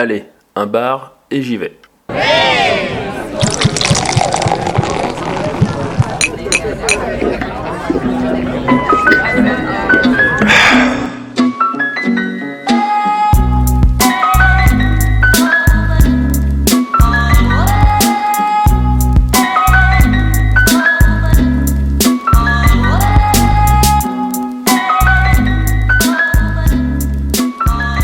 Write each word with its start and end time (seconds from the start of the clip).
Allez, 0.00 0.26
un 0.54 0.66
bar 0.66 1.16
et 1.28 1.42
j'y 1.42 1.56
vais. 1.56 1.76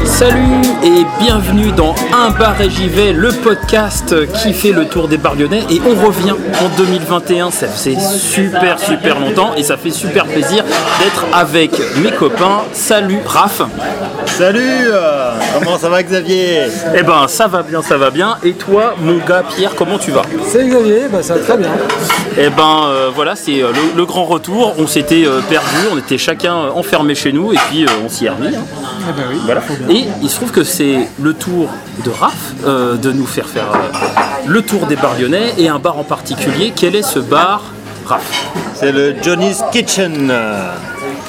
Salut 0.05 0.64
et 0.85 1.05
bienvenue 1.19 1.73
dans 1.73 1.95
Un 2.13 2.31
bar 2.31 2.61
et 2.61 2.69
j'y 2.69 2.89
vais, 2.89 3.13
le 3.13 3.31
podcast 3.33 4.15
qui 4.43 4.53
fait 4.53 4.73
le 4.73 4.87
tour 4.87 5.09
des 5.09 5.17
Barionnais 5.17 5.63
et 5.71 5.81
on 5.87 6.07
revient 6.07 6.33
en 6.33 6.69
2021, 6.77 7.51
ça 7.51 7.67
faisait 7.69 7.97
super 7.99 8.79
super 8.79 9.19
longtemps 9.19 9.55
et 9.57 9.63
ça 9.63 9.77
fait 9.79 9.91
super 9.91 10.27
plaisir 10.27 10.63
d'être 11.01 11.25
avec 11.33 11.73
mes 12.03 12.11
copains. 12.11 12.63
Salut 12.73 13.21
Raph 13.25 13.63
Salut 14.27 14.89
euh, 14.89 15.33
Comment 15.59 15.79
ça 15.79 15.89
va 15.89 16.03
Xavier? 16.03 16.63
Eh 16.95 17.03
ben 17.03 17.29
ça 17.29 17.47
va 17.47 17.63
bien, 17.63 17.81
ça 17.83 17.97
va 17.97 18.11
bien 18.11 18.37
et 18.45 18.53
toi 18.53 18.95
mon 19.01 19.17
gars 19.19 19.43
Pierre, 19.57 19.75
comment 19.77 19.99
tu 19.99 20.11
vas? 20.11 20.23
C'est 20.47 20.67
Xavier, 20.67 21.03
bah, 21.11 21.23
ça 21.23 21.35
va 21.35 21.41
très 21.41 21.57
bien. 21.57 21.71
Eh 22.37 22.51
ben 22.51 22.81
euh, 22.89 23.11
voilà, 23.15 23.37
c'est 23.37 23.63
euh, 23.63 23.69
le, 23.73 23.97
le 23.97 24.05
grand 24.07 24.25
retour, 24.25 24.75
on 24.79 24.87
s'était 24.87 25.25
euh, 25.27 25.41
perdu, 25.49 25.77
on 25.93 25.99
était 25.99 26.19
chacun 26.19 26.55
enfermé 26.75 27.15
chez 27.15 27.33
nous 27.33 27.53
et 27.53 27.59
puis 27.71 27.85
euh, 27.85 27.89
on 28.05 28.09
s'y 28.09 28.27
est 28.27 28.31
remis. 28.31 28.55
hein. 28.55 28.61
Eh 29.09 29.13
ben 29.13 29.27
oui, 29.31 29.41
Voilà. 29.45 29.63
Et 29.91 30.05
il 30.23 30.31
se 30.31 30.37
trouve 30.37 30.51
que 30.51 30.65
c'est 30.65 31.09
le 31.21 31.35
tour 31.35 31.69
de 32.05 32.11
Raph 32.11 32.33
euh, 32.65 32.97
de 32.97 33.13
nous 33.13 33.27
faire 33.27 33.47
faire 33.47 33.67
euh, 33.73 34.09
le 34.47 34.63
tour 34.63 34.87
des 34.87 34.97
bars 34.97 35.15
lyonnais 35.19 35.55
et 35.59 35.69
un 35.69 35.79
bar 35.79 35.99
en 35.99 36.05
particulier. 36.05 36.73
Quel 36.75 36.95
est 36.97 37.03
ce 37.03 37.19
bar, 37.19 37.63
Raph? 38.07 38.49
C'est 38.75 38.93
le 38.93 39.15
Johnny's 39.23 39.63
Kitchen. 39.73 40.33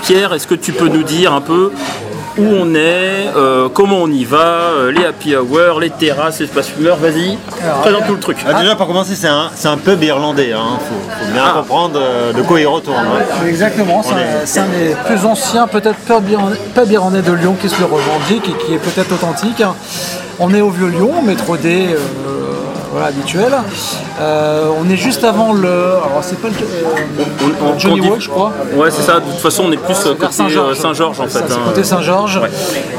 Pierre, 0.04 0.34
est-ce 0.34 0.48
que 0.48 0.56
tu 0.56 0.72
peux 0.72 0.88
nous 0.88 1.04
dire 1.04 1.34
un 1.34 1.42
peu 1.42 1.72
où 2.38 2.44
on 2.44 2.76
est, 2.76 3.30
euh, 3.36 3.70
comment 3.74 3.98
on 4.02 4.08
y 4.12 4.26
va, 4.26 4.38
euh, 4.38 4.92
les 4.92 5.06
happy 5.06 5.36
hours, 5.36 5.80
les 5.80 5.90
terrasses, 5.90 6.40
l'espace 6.42 6.68
fumeur 6.70 6.98
Vas-y, 6.98 7.38
présente 7.82 8.08
tout 8.08 8.14
le 8.16 8.20
truc. 8.20 8.38
Ah, 8.48 8.62
déjà 8.62 8.76
pour 8.76 8.88
commencer 8.88 9.16
c'est 9.16 9.28
un, 9.28 9.50
c'est 9.56 9.68
un 9.70 9.78
pub 9.78 10.02
irlandais, 10.04 10.52
hein. 10.54 10.78
faut, 10.80 11.26
faut 11.26 11.32
bien 11.34 11.44
Ah. 11.48 11.54
comprendre 11.60 12.00
euh, 12.02 12.34
de 12.34 12.42
quoi 12.42 12.60
il 12.60 12.68
retourne. 12.68 12.98
hein. 12.98 13.46
Exactement, 13.48 14.04
c'est 14.04 14.14
un, 14.16 14.46
c'est 14.46 14.60
un 14.60 14.68
des 14.68 14.96
plus 15.06 15.26
anciens 15.26 15.68
peut-être 15.68 15.96
pubs 16.00 16.92
irlandais- 16.92 17.22
de 17.22 17.32
Lyon 17.34 17.56
qui 17.62 17.70
se 17.70 17.80
le 17.80 17.86
revendique 17.86 18.50
et 18.50 18.66
qui 18.66 18.74
est 18.74 18.78
peut-être 18.78 19.14
authentique. 19.14 19.64
On 20.40 20.54
est 20.54 20.60
au 20.62 20.70
Vieux-Lyon, 20.70 21.22
métro 21.24 21.56
D 21.56 21.88
euh, 21.92 21.98
voilà, 22.96 23.08
habituel. 23.10 23.54
Euh, 24.22 24.70
on 24.80 24.90
est 24.90 24.96
juste 24.96 25.26
avant 25.26 25.52
le... 25.52 25.68
Alors 25.68 26.20
c'est 26.22 26.40
pas 26.40 26.48
le... 26.48 26.54
euh, 26.54 27.24
On- 27.62 27.66
on- 27.76 27.80
Johnny 27.80 28.00
Walk 28.10 28.22
je 28.22 28.30
crois. 28.30 28.54
Ouais, 28.74 28.90
c'est 28.90 29.02
ça. 29.02 29.16
De 29.20 29.26
toute 29.26 29.40
façon, 29.40 29.66
on 29.68 29.72
est 29.74 29.78
plus 29.78 29.98
euh, 30.06 30.14
côté 30.16 30.32
Saint-Georges. 30.32 30.80
euh, 31.20 31.24
en 31.24 31.28
fait. 31.28 31.30
Ça, 31.30 31.40
hein. 31.40 31.60
côté 31.66 31.84
Saint-Georges. 31.84 32.40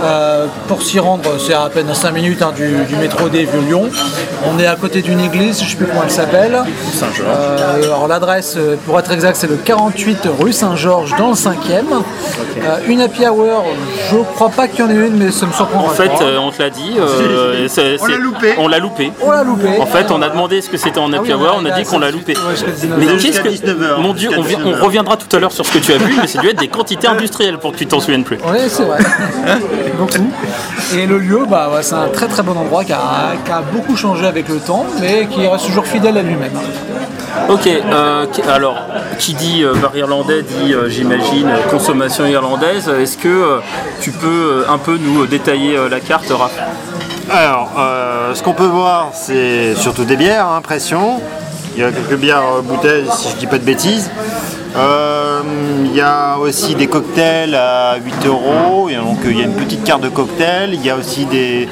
Euh, 0.04 0.46
pour 0.68 0.82
s'y 0.82 0.98
rendre, 0.98 1.24
c'est 1.38 1.54
à 1.54 1.68
peine 1.72 1.92
5 1.94 2.10
minutes 2.12 2.42
hein, 2.42 2.52
du, 2.54 2.84
du 2.84 2.96
métro 2.96 3.28
des 3.30 3.44
Vieux-Lyon. 3.44 3.88
On 4.54 4.58
est 4.58 4.66
à 4.66 4.76
côté 4.76 5.00
d'une 5.00 5.20
église, 5.20 5.60
je 5.60 5.64
ne 5.64 5.68
sais 5.70 5.76
plus 5.76 5.86
comment 5.86 6.02
elle 6.04 6.10
s'appelle. 6.10 6.60
Saint-Georges. 6.92 7.26
Euh, 7.34 7.84
alors 7.84 8.06
l'adresse, 8.08 8.58
pour 8.84 8.98
être 8.98 9.10
exact, 9.12 9.36
c'est 9.36 9.48
le 9.48 9.56
48 9.56 10.28
rue 10.38 10.52
Saint-Georges 10.52 11.14
dans 11.16 11.28
le 11.28 11.34
5e. 11.34 11.54
Euh, 12.62 12.76
une 12.86 13.00
happy 13.00 13.26
hour, 13.26 13.64
je 14.10 14.16
crois 14.34 14.50
pas 14.50 14.68
qu'il 14.68 14.80
y 14.80 14.82
en 14.82 14.90
ait 14.90 15.06
une, 15.06 15.16
mais 15.16 15.30
ça 15.30 15.46
me 15.46 15.52
surprend. 15.52 15.84
En 15.84 15.88
fait, 15.88 16.10
euh, 16.20 16.38
on 16.38 16.50
te 16.50 16.62
l'a 16.62 16.70
dit. 16.70 16.96
euh, 16.98 17.66
On 18.00 18.06
l'a 18.06 18.16
loupé. 18.18 18.54
On 18.58 18.68
l'a 18.68 18.78
loupé. 18.78 19.12
on 19.24 19.30
l'a 19.30 19.42
loupé. 19.42 19.68
En 19.86 19.88
fait, 19.90 20.10
on 20.10 20.20
a 20.20 20.28
demandé 20.28 20.60
ce 20.60 20.68
que 20.68 20.76
c'était 20.76 20.98
en 20.98 21.12
happy 21.12 21.30
Ah 21.32 21.36
hour, 21.38 21.56
on 21.60 21.64
a 21.64 21.70
dit 21.70 21.84
qu'on 21.84 21.98
l'a 22.00 22.10
loupé. 22.10 22.34
ouais, 22.34 22.50
jusqu'à 22.50 22.70
19 22.72 22.98
Mais 22.98 23.06
qu'est-ce 23.06 23.40
que. 23.40 23.50
Jusqu'à 23.50 23.66
19 23.66 23.82
heures, 23.82 24.00
Mon 24.00 24.12
Dieu, 24.14 24.30
on, 24.36 24.42
vient- 24.42 24.58
19 24.58 24.66
on 24.66 24.76
heures. 24.78 24.84
reviendra 24.84 25.16
tout 25.16 25.34
à 25.36 25.38
l'heure 25.38 25.52
sur 25.52 25.64
ce 25.64 25.72
que 25.72 25.78
tu 25.78 25.92
as 25.92 25.98
vu, 25.98 26.14
mais 26.20 26.26
c'est 26.26 26.40
dû 26.40 26.48
être 26.48 26.58
des 26.58 26.68
quantités 26.68 27.06
industrielles 27.06 27.58
pour 27.58 27.72
que 27.72 27.78
tu 27.78 27.86
t'en 27.86 28.00
souviennes 28.00 28.24
plus. 28.24 28.38
Oui, 28.46 28.58
c'est 28.68 28.82
vrai. 28.84 28.98
beaucoup. 29.98 30.30
Et 30.94 31.06
le 31.06 31.18
lieu, 31.18 31.40
bah, 31.48 31.70
ouais, 31.74 31.82
c'est 31.82 31.94
un 31.94 32.08
très 32.08 32.26
très 32.26 32.42
bon 32.42 32.56
endroit 32.56 32.84
qui 32.84 32.92
a, 32.92 33.34
qui 33.44 33.50
a 33.52 33.62
beaucoup 33.62 33.96
changé 33.96 34.26
avec 34.26 34.48
le 34.48 34.58
temps, 34.58 34.84
mais 35.00 35.26
qui 35.26 35.46
reste 35.46 35.66
toujours 35.66 35.86
fidèle 35.86 36.18
à 36.18 36.22
lui-même. 36.22 36.52
Ok, 37.48 37.66
euh, 37.68 38.26
alors, 38.50 38.76
qui 39.18 39.34
dit 39.34 39.62
euh, 39.62 39.74
bar 39.74 39.96
irlandais 39.96 40.42
dit, 40.42 40.72
euh, 40.74 40.88
j'imagine, 40.88 41.48
consommation 41.70 42.26
irlandaise. 42.26 42.88
Est-ce 42.88 43.18
que 43.18 43.60
tu 44.00 44.10
peux 44.10 44.64
un 44.68 44.78
peu 44.78 44.96
nous 44.98 45.26
détailler 45.26 45.76
la 45.90 46.00
carte, 46.00 46.26
Raph? 46.30 46.52
Alors, 47.28 47.72
euh, 47.76 48.34
ce 48.34 48.42
qu'on 48.42 48.52
peut 48.52 48.66
voir 48.66 49.10
c'est 49.12 49.74
surtout 49.74 50.04
des 50.04 50.16
bières, 50.16 50.46
hein, 50.46 50.60
pression. 50.60 51.20
Il 51.74 51.80
y 51.80 51.84
a 51.84 51.90
quelques 51.90 52.18
bières 52.18 52.44
euh, 52.58 52.62
bouteilles 52.62 53.06
si 53.16 53.30
je 53.30 53.36
dis 53.36 53.46
pas 53.46 53.58
de 53.58 53.64
bêtises. 53.64 54.10
Euh, 54.76 55.40
il 55.84 55.94
y 55.94 56.00
a 56.00 56.38
aussi 56.38 56.76
des 56.76 56.86
cocktails 56.86 57.54
à 57.54 57.96
8 57.96 58.26
euros. 58.26 58.88
Donc, 58.90 59.18
il 59.24 59.38
y 59.38 59.40
a 59.40 59.44
une 59.44 59.54
petite 59.54 59.82
carte 59.82 60.02
de 60.02 60.08
cocktail. 60.08 60.74
Il 60.74 60.84
y 60.84 60.90
a 60.90 60.96
aussi 60.96 61.24
des, 61.24 61.68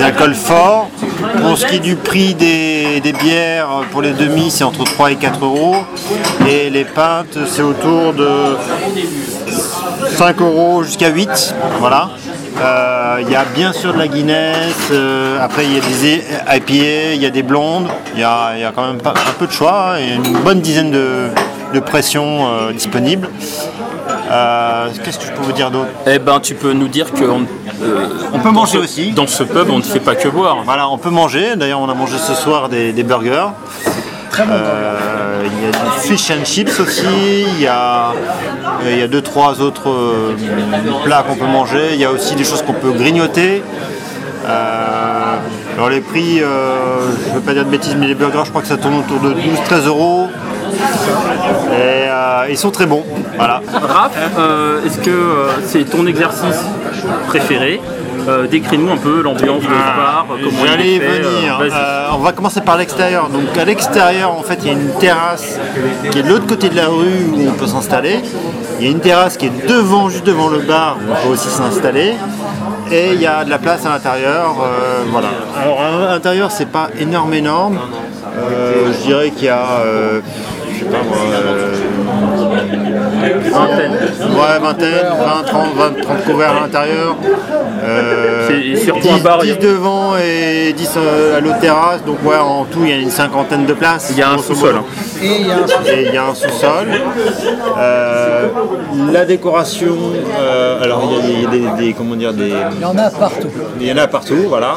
alcools 0.00 0.34
forts. 0.34 0.88
Pour 1.42 1.56
ce 1.56 1.66
qui 1.66 1.76
est 1.76 1.80
du 1.80 1.94
prix 1.94 2.34
des, 2.34 3.00
des 3.00 3.12
bières, 3.12 3.68
pour 3.92 4.02
les 4.02 4.12
demi, 4.12 4.50
c'est 4.50 4.64
entre 4.64 4.84
3 4.84 5.12
et 5.12 5.16
4 5.16 5.44
euros. 5.44 5.76
Et 6.48 6.70
les 6.70 6.84
pintes, 6.84 7.38
c'est 7.46 7.62
autour 7.62 8.14
de 8.14 8.56
5 10.16 10.40
euros 10.40 10.82
jusqu'à 10.82 11.10
8. 11.10 11.54
Voilà. 11.78 12.10
Euh, 12.60 13.18
Il 13.22 13.30
y 13.30 13.36
a 13.36 13.44
bien 13.44 13.72
sûr 13.72 13.92
de 13.92 13.98
la 13.98 14.08
Guinness. 14.08 14.74
euh, 14.90 15.38
après, 15.40 15.64
il 15.64 15.74
y 15.74 15.78
a 15.78 15.80
des 15.80 16.56
IPA, 16.56 17.14
il 17.14 17.22
y 17.22 17.26
a 17.26 17.30
des 17.30 17.42
blondes. 17.42 17.88
Il 18.14 18.20
y 18.20 18.24
a, 18.24 18.52
il 18.54 18.60
y 18.60 18.64
a 18.64 18.72
quand 18.72 18.86
même 18.86 18.98
pas, 19.00 19.10
un 19.10 19.32
peu 19.38 19.46
de 19.46 19.52
choix. 19.52 19.94
hein, 19.94 19.98
et 19.98 20.14
une 20.14 20.38
bonne 20.38 20.60
dizaine 20.60 20.90
de, 20.90 21.28
de 21.74 21.80
pressions 21.80 22.46
euh, 22.46 22.72
disponibles. 22.72 23.28
Euh, 24.30 24.88
Qu'est-ce 25.04 25.18
que 25.18 25.26
je 25.26 25.32
peux 25.32 25.42
vous 25.42 25.52
dire 25.52 25.70
d'autre? 25.70 25.88
Eh 26.06 26.18
ben, 26.18 26.40
tu 26.40 26.54
peux 26.54 26.72
nous 26.72 26.88
dire 26.88 27.10
qu'on 27.12 27.46
On 28.32 28.38
peut 28.38 28.50
manger 28.50 28.78
aussi. 28.78 29.12
dans 29.12 29.26
ce 29.26 29.42
pub, 29.42 29.70
on 29.70 29.78
ne 29.78 29.82
fait 29.82 30.00
pas 30.00 30.14
que 30.16 30.28
boire. 30.28 30.58
Voilà, 30.64 30.88
on 30.88 30.98
peut 30.98 31.10
manger. 31.10 31.56
D'ailleurs, 31.56 31.80
on 31.80 31.88
a 31.88 31.94
mangé 31.94 32.18
ce 32.18 32.34
soir 32.34 32.68
des, 32.68 32.92
des 32.92 33.02
burgers. 33.04 33.48
Très 34.30 34.44
bon. 34.44 34.52
Euh, 34.54 35.27
il 35.56 35.64
y 35.64 35.66
a 35.66 35.70
du 35.70 36.00
fish 36.00 36.30
and 36.30 36.44
chips 36.44 36.80
aussi. 36.80 37.04
Il 37.56 37.60
y 37.60 37.66
a, 37.66 38.10
euh, 38.10 38.90
il 38.90 38.98
y 38.98 39.02
a 39.02 39.08
deux, 39.08 39.22
trois 39.22 39.60
autres 39.60 39.88
euh, 39.88 40.34
plats 41.04 41.24
qu'on 41.26 41.36
peut 41.36 41.46
manger. 41.46 41.90
Il 41.94 42.00
y 42.00 42.04
a 42.04 42.10
aussi 42.10 42.34
des 42.34 42.44
choses 42.44 42.62
qu'on 42.62 42.74
peut 42.74 42.92
grignoter. 42.92 43.62
Euh, 44.46 45.36
alors 45.76 45.90
les 45.90 46.00
prix, 46.00 46.38
je 46.38 47.30
ne 47.30 47.34
veux 47.34 47.40
pas 47.40 47.54
dire 47.54 47.64
de 47.64 47.70
bêtises, 47.70 47.96
mais 47.98 48.06
les 48.06 48.14
burgers, 48.14 48.42
je 48.44 48.50
crois 48.50 48.62
que 48.62 48.68
ça 48.68 48.76
tourne 48.76 48.96
autour 48.96 49.20
de 49.20 49.34
12-13 49.34 49.86
euros. 49.86 50.28
Et 51.72 52.50
ils 52.50 52.58
sont 52.58 52.70
très 52.70 52.86
bons. 52.86 53.04
Voilà. 53.36 53.60
Raph, 53.72 54.16
est-ce 54.84 54.98
que 54.98 55.48
c'est 55.66 55.84
ton 55.84 56.06
exercice 56.06 56.60
préféré? 57.28 57.80
Euh, 58.28 58.46
Décris-nous 58.46 58.90
un 58.90 58.96
peu 58.96 59.22
l'ambiance 59.22 59.62
de 59.62 59.68
ce 59.68 59.68
bar, 59.68 60.26
comment 60.28 60.40
il 60.42 60.68
J'allais 60.68 61.00
euh, 61.00 61.22
venir. 61.22 61.60
Euh, 61.62 62.08
on 62.12 62.18
va 62.18 62.32
commencer 62.32 62.60
par 62.60 62.76
l'extérieur. 62.76 63.28
Donc 63.30 63.56
à 63.56 63.64
l'extérieur, 63.64 64.32
en 64.32 64.42
fait, 64.42 64.58
il 64.62 64.66
y 64.66 64.70
a 64.70 64.72
une 64.74 64.92
terrasse 64.98 65.58
qui 66.10 66.18
est 66.18 66.22
de 66.22 66.28
l'autre 66.28 66.46
côté 66.46 66.68
de 66.68 66.76
la 66.76 66.88
rue 66.88 67.24
où 67.34 67.48
on 67.48 67.52
peut 67.54 67.66
s'installer. 67.66 68.20
Il 68.78 68.84
y 68.84 68.88
a 68.88 68.90
une 68.90 69.00
terrasse 69.00 69.36
qui 69.38 69.46
est 69.46 69.66
devant, 69.66 70.10
juste 70.10 70.26
devant 70.26 70.48
le 70.48 70.58
bar 70.58 70.98
où 70.98 71.10
on 71.10 71.26
peut 71.26 71.32
aussi 71.32 71.48
s'installer. 71.48 72.14
Et 72.90 73.12
il 73.14 73.20
y 73.20 73.26
a 73.26 73.44
de 73.44 73.50
la 73.50 73.58
place 73.58 73.86
à 73.86 73.90
l'intérieur. 73.90 74.56
euh, 74.62 75.04
voilà. 75.10 75.28
Alors 75.62 75.80
à 75.80 76.10
l'intérieur, 76.12 76.50
c'est 76.50 76.68
pas 76.70 76.88
énorme, 76.98 77.32
énorme. 77.34 77.78
Je 78.92 79.06
dirais 79.06 79.30
qu'il 79.30 79.46
y 79.46 79.48
a, 79.48 79.64
je 80.72 80.78
sais 80.78 80.84
pas 80.84 80.98
moi, 81.02 81.16
Vingtaine. 83.18 83.92
ouais, 83.92 84.58
vingtaine, 84.60 85.06
20, 85.18 85.42
30, 85.46 85.66
20, 85.76 86.02
30 86.02 86.24
couverts 86.24 86.56
à 86.56 86.60
l'intérieur. 86.60 87.16
Euh, 87.84 88.48
C'est 88.48 88.76
surtout 88.84 89.08
un 89.10 89.16
10, 89.16 89.22
bar. 89.22 89.42
10 89.42 89.58
devant 89.58 90.16
et 90.16 90.72
10 90.72 90.94
euh, 90.96 91.36
à 91.38 91.40
l'autre 91.40 91.60
terrasse, 91.60 92.04
donc 92.04 92.18
ouais, 92.24 92.36
en 92.36 92.64
tout 92.64 92.80
il 92.82 92.90
y 92.90 92.92
a 92.92 92.96
une 92.96 93.10
cinquantaine 93.10 93.66
de 93.66 93.72
places. 93.72 94.08
Il 94.10 94.18
y 94.18 94.22
a 94.22 94.30
un 94.30 94.38
sous-sol. 94.38 94.76
Et 95.22 95.42
il 96.06 96.14
y 96.14 96.16
a 96.16 96.26
un 96.26 96.34
sous-sol. 96.34 96.88
Euh, 97.78 98.46
la 99.12 99.24
décoration, 99.24 99.96
euh, 100.38 100.82
alors 100.82 101.02
il 101.24 101.42
y 101.42 101.66
a 101.66 101.70
des, 101.76 101.92
comment 101.92 102.14
dire, 102.16 102.32
des, 102.32 102.52
Il 102.74 102.80
y 102.80 102.84
en 102.84 102.96
a 102.98 103.10
partout. 103.10 103.48
il 103.80 103.86
y 103.86 103.92
en 103.92 103.96
a 103.96 104.06
partout, 104.06 104.44
voilà, 104.48 104.74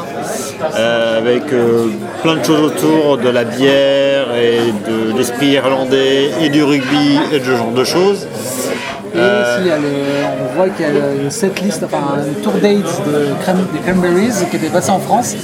Euh, 0.78 1.18
avec 1.18 1.52
euh, 1.52 1.86
plein 2.22 2.36
de 2.36 2.44
choses 2.44 2.60
autour 2.70 3.18
de 3.18 3.28
la 3.28 3.42
bière 3.44 4.26
et 4.36 4.60
de 4.88 5.16
l'esprit 5.18 5.48
irlandais 5.48 6.30
et 6.40 6.48
du 6.50 6.62
rugby 6.62 7.18
et 7.32 7.40
de 7.40 7.44
ce 7.44 7.50
genre 7.56 7.72
de 7.72 7.84
choses. 7.84 8.26
Et 9.14 9.18
s'il 9.56 9.66
y 9.66 9.70
a 9.70 9.76
le- 9.76 10.24
on 10.42 10.56
voit 10.56 10.68
qu'il 10.70 10.86
y 10.86 10.88
a 10.88 11.22
une 11.22 11.30
setlist, 11.30 11.82
enfin 11.84 11.98
un 12.16 12.42
tour 12.42 12.54
dates 12.54 13.02
de 13.06 13.12
des 13.72 13.80
Cranberries 13.86 14.46
qui 14.50 14.56
était 14.56 14.68
passé 14.68 14.90
en 14.90 14.98
France. 14.98 15.34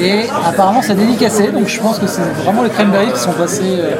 Et 0.00 0.24
apparemment 0.46 0.80
c'est 0.82 0.94
dédicacé, 0.94 1.48
donc 1.48 1.68
je 1.68 1.80
pense 1.80 1.98
que 1.98 2.06
c'est 2.06 2.22
vraiment 2.44 2.62
les 2.62 2.70
Cranberries 2.70 3.12
qui 3.12 3.20
sont 3.20 3.32
passés 3.32 3.62
euh, 3.78 3.94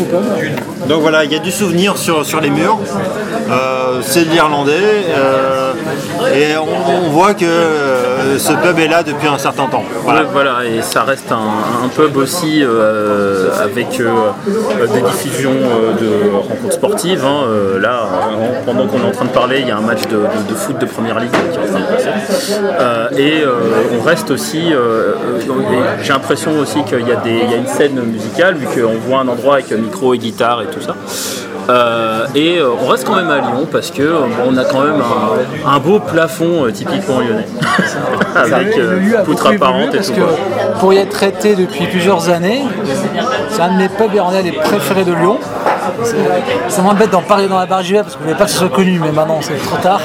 au 0.00 0.04
pub. 0.04 0.88
Donc 0.88 1.00
voilà, 1.02 1.24
il 1.24 1.32
y 1.32 1.36
a 1.36 1.38
du 1.38 1.50
souvenir 1.50 1.96
sur, 1.98 2.24
sur 2.24 2.40
les 2.40 2.50
murs. 2.50 2.78
Euh, 3.50 3.85
c'est 4.02 4.24
de 4.24 4.30
l'irlandais. 4.30 5.04
Euh, 5.16 5.72
Et 6.34 6.56
on, 6.56 7.10
voit 7.10 7.34
que 7.34 7.44
euh, 7.44 8.38
ce 8.38 8.52
pub 8.52 8.78
est 8.78 8.88
là 8.88 9.02
depuis 9.02 9.28
un 9.28 9.38
certain 9.38 9.66
temps. 9.66 9.84
Voilà, 10.02 10.64
et 10.64 10.82
ça 10.82 11.02
reste 11.02 11.30
un, 11.32 11.88
pub 11.88 12.16
aussi 12.16 12.62
euh, 12.62 13.48
avec 13.62 13.88
des 13.90 15.00
diffusions 15.02 15.54
de 16.00 16.36
rencontres 16.36 16.74
sportives. 16.74 17.24
Hein. 17.24 17.46
là, 17.80 18.08
pendant 18.64 18.86
qu'on 18.86 18.98
est 18.98 19.08
en 19.08 19.12
train 19.12 19.24
de 19.24 19.30
parler, 19.30 19.60
il 19.60 19.68
y 19.68 19.70
a 19.70 19.76
un 19.76 19.82
match 19.82 20.02
de, 20.08 20.54
foot 20.54 20.78
de 20.78 20.86
première 20.86 21.20
ligue 21.20 21.30
qui 21.30 21.36
est 21.36 21.62
en 21.62 21.66
train 21.66 21.80
de 21.80 21.86
passer. 21.86 23.22
et 23.22 23.44
on 23.98 24.02
reste 24.02 24.30
aussi, 24.30 24.72
j'ai 26.02 26.12
l'impression 26.12 26.58
aussi 26.58 26.82
qu'il 26.84 27.00
y, 27.00 27.50
y, 27.50 27.54
a 27.54 27.56
une 27.56 27.66
scène 27.66 28.00
musicale, 28.02 28.56
vu 28.56 28.66
qu'on 28.66 28.98
voit 28.98 29.20
un 29.20 29.28
endroit 29.28 29.54
avec 29.54 29.70
micro 29.72 30.14
et 30.14 30.18
guitare 30.18 30.62
et 30.62 30.66
tout 30.66 30.80
ça. 30.80 30.94
Euh, 31.68 32.26
et 32.34 32.58
euh, 32.58 32.70
on 32.80 32.86
reste 32.86 33.04
quand 33.04 33.16
même 33.16 33.30
à 33.30 33.38
Lyon 33.38 33.66
parce 33.70 33.90
que 33.90 34.02
euh, 34.02 34.20
on 34.46 34.56
a 34.56 34.64
quand 34.64 34.84
même 34.84 35.02
un, 35.66 35.78
beau 35.78 35.98
plafond 35.98 36.70
typiquement 36.72 37.20
lyonnais. 37.20 37.46
Avec 38.36 38.78
poutre 39.24 39.46
apparente 39.48 39.94
et 39.94 40.00
tout. 40.00 40.12
Que 40.12 40.78
pour 40.78 40.92
y 40.92 40.98
être 40.98 41.10
traité 41.10 41.56
depuis 41.56 41.86
plusieurs 41.86 42.28
années, 42.28 42.62
c'est 43.50 43.62
un 43.62 43.72
de 43.72 43.78
mes 43.78 43.88
pubs 43.88 44.12
les 44.44 44.52
préférés 44.52 45.04
de 45.04 45.12
Lyon. 45.12 45.38
Ça 46.68 46.82
m'embête 46.82 47.10
d'en 47.10 47.22
parler 47.22 47.48
dans 47.48 47.58
la 47.58 47.66
barre 47.66 47.82
JV 47.82 48.02
parce 48.02 48.14
que 48.14 48.18
je 48.20 48.24
voulais 48.24 48.38
pas 48.38 48.44
que 48.44 48.50
ce 48.50 48.58
soit 48.58 48.68
connu, 48.68 48.98
mais 48.98 49.12
maintenant 49.12 49.38
c'est 49.40 49.56
trop 49.58 49.76
tard. 49.78 50.00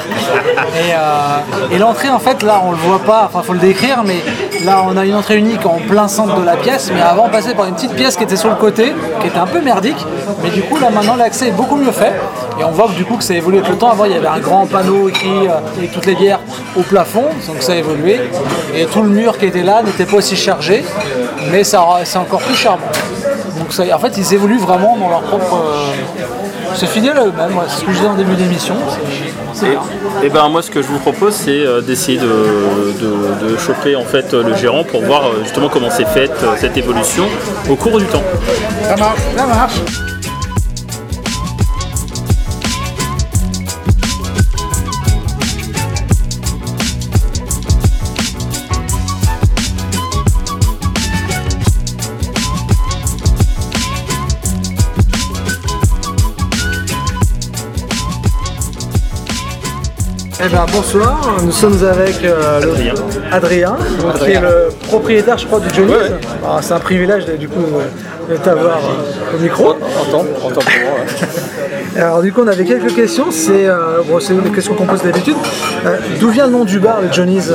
Et, 1.70 1.78
l'entrée, 1.78 2.08
en 2.08 2.18
fait, 2.18 2.42
là, 2.42 2.62
on 2.64 2.70
le 2.70 2.76
voit 2.76 3.00
pas, 3.00 3.24
enfin, 3.26 3.42
faut 3.42 3.52
le 3.52 3.58
décrire, 3.58 4.02
mais 4.04 4.16
là, 4.64 4.84
on 4.86 4.96
a 4.96 5.04
une 5.04 5.14
entrée 5.14 5.36
unique 5.36 5.66
en 5.66 5.78
plein 5.88 6.08
centre 6.08 6.38
de 6.38 6.44
la 6.44 6.56
pièce, 6.56 6.90
mais 6.94 7.00
avant, 7.00 7.26
on 7.26 7.28
passait 7.28 7.54
par 7.54 7.66
une 7.66 7.74
petite 7.74 7.94
pièce 7.94 8.16
qui 8.16 8.24
était 8.24 8.36
sur 8.36 8.48
le 8.48 8.56
côté, 8.56 8.92
qui 9.20 9.26
était 9.26 9.38
un 9.38 9.46
peu 9.46 9.60
merdique, 9.60 10.06
mais 10.42 10.50
du 10.50 10.62
coup, 10.62 10.78
là, 10.78 10.90
maintenant, 10.90 11.16
l'accès 11.16 11.48
est 11.48 11.52
beaucoup 11.52 11.76
mieux 11.76 11.92
fait. 11.92 12.12
Et 12.60 12.64
on 12.64 12.70
voit 12.70 12.86
que 12.86 12.92
du 12.92 13.04
coup 13.04 13.16
que 13.16 13.24
ça 13.24 13.32
a 13.32 13.36
évolué 13.36 13.60
tout 13.62 13.72
le 13.72 13.78
temps. 13.78 13.90
Avant, 13.90 14.04
il 14.04 14.12
y 14.12 14.14
avait 14.14 14.26
un 14.26 14.38
grand 14.38 14.66
panneau 14.66 15.08
écrit 15.08 15.48
euh, 15.48 15.58
avec 15.76 15.92
toutes 15.92 16.06
les 16.06 16.14
bières 16.14 16.40
au 16.76 16.82
plafond, 16.82 17.24
donc 17.48 17.62
ça 17.62 17.72
a 17.72 17.76
évolué. 17.76 18.20
Et 18.74 18.84
tout 18.86 19.02
le 19.02 19.08
mur 19.08 19.38
qui 19.38 19.46
était 19.46 19.62
là 19.62 19.82
n'était 19.82 20.06
pas 20.06 20.16
aussi 20.16 20.36
chargé, 20.36 20.84
mais 21.50 21.64
ça 21.64 21.84
c'est 22.04 22.18
encore 22.18 22.40
plus 22.40 22.54
charmant. 22.54 22.86
Ça, 23.72 23.84
en 23.94 23.98
fait, 23.98 24.18
ils 24.18 24.34
évoluent 24.34 24.58
vraiment 24.58 24.98
dans 24.98 25.08
leur 25.08 25.22
propre. 25.22 25.54
Euh, 25.56 26.24
c'est 26.74 26.86
fidèle 26.86 27.16
à 27.16 27.24
eux-mêmes, 27.24 27.58
c'est 27.68 27.80
ce 27.80 27.84
que 27.84 27.90
je 27.90 27.96
disais 27.96 28.08
en 28.08 28.14
début 28.14 28.34
d'émission. 28.34 28.74
Et, 30.22 30.28
ben 30.28 30.48
moi, 30.50 30.60
ce 30.60 30.70
que 30.70 30.82
je 30.82 30.88
vous 30.88 30.98
propose, 30.98 31.34
c'est 31.34 31.50
euh, 31.64 31.80
d'essayer 31.80 32.18
de, 32.18 32.26
de, 32.26 33.56
choper 33.56 33.96
en 33.96 34.04
fait 34.04 34.34
le 34.34 34.54
gérant 34.56 34.84
pour 34.84 35.02
voir 35.02 35.22
justement 35.42 35.70
comment 35.70 35.90
s'est 35.90 36.04
faite 36.04 36.32
cette 36.58 36.76
évolution 36.76 37.24
au 37.70 37.76
cours 37.76 37.98
du 37.98 38.06
temps. 38.06 38.22
Ça 38.82 38.96
marche, 38.96 39.20
ça 39.36 39.46
marche. 39.46 39.80
Eh 60.44 60.48
bien, 60.48 60.66
bonsoir, 60.72 61.36
nous 61.44 61.52
sommes 61.52 61.78
avec 61.84 62.24
euh, 62.24 62.60
Adrien, 63.30 63.76
qui 64.18 64.32
est 64.32 64.40
le 64.40 64.70
propriétaire, 64.88 65.38
je 65.38 65.46
crois, 65.46 65.60
du 65.60 65.72
Johnny. 65.72 65.92
Ah, 66.44 66.58
c'est 66.60 66.72
un 66.72 66.80
privilège 66.80 67.26
du 67.26 67.48
coup 67.48 67.64
de 68.28 68.36
t'avoir 68.38 68.78
euh, 68.78 69.36
au 69.36 69.40
micro. 69.40 69.70
En 69.70 70.04
temps, 70.10 70.24
en 70.42 70.50
temps 70.50 70.60
pour 70.60 70.82
moi. 70.84 70.98
Alors 71.96 72.22
du 72.22 72.32
coup, 72.32 72.40
on 72.42 72.48
avait 72.48 72.64
quelques 72.64 72.92
questions. 72.92 73.30
C'est 73.30 73.68
euh, 73.68 74.02
des 74.42 74.50
questions 74.50 74.74
qu'on 74.74 74.86
pose 74.86 75.02
d'habitude? 75.02 75.36
D'où 76.18 76.30
vient 76.30 76.46
le 76.46 76.52
nom 76.52 76.64
du 76.64 76.80
bar, 76.80 77.00
le 77.02 77.12
Johnny's? 77.12 77.52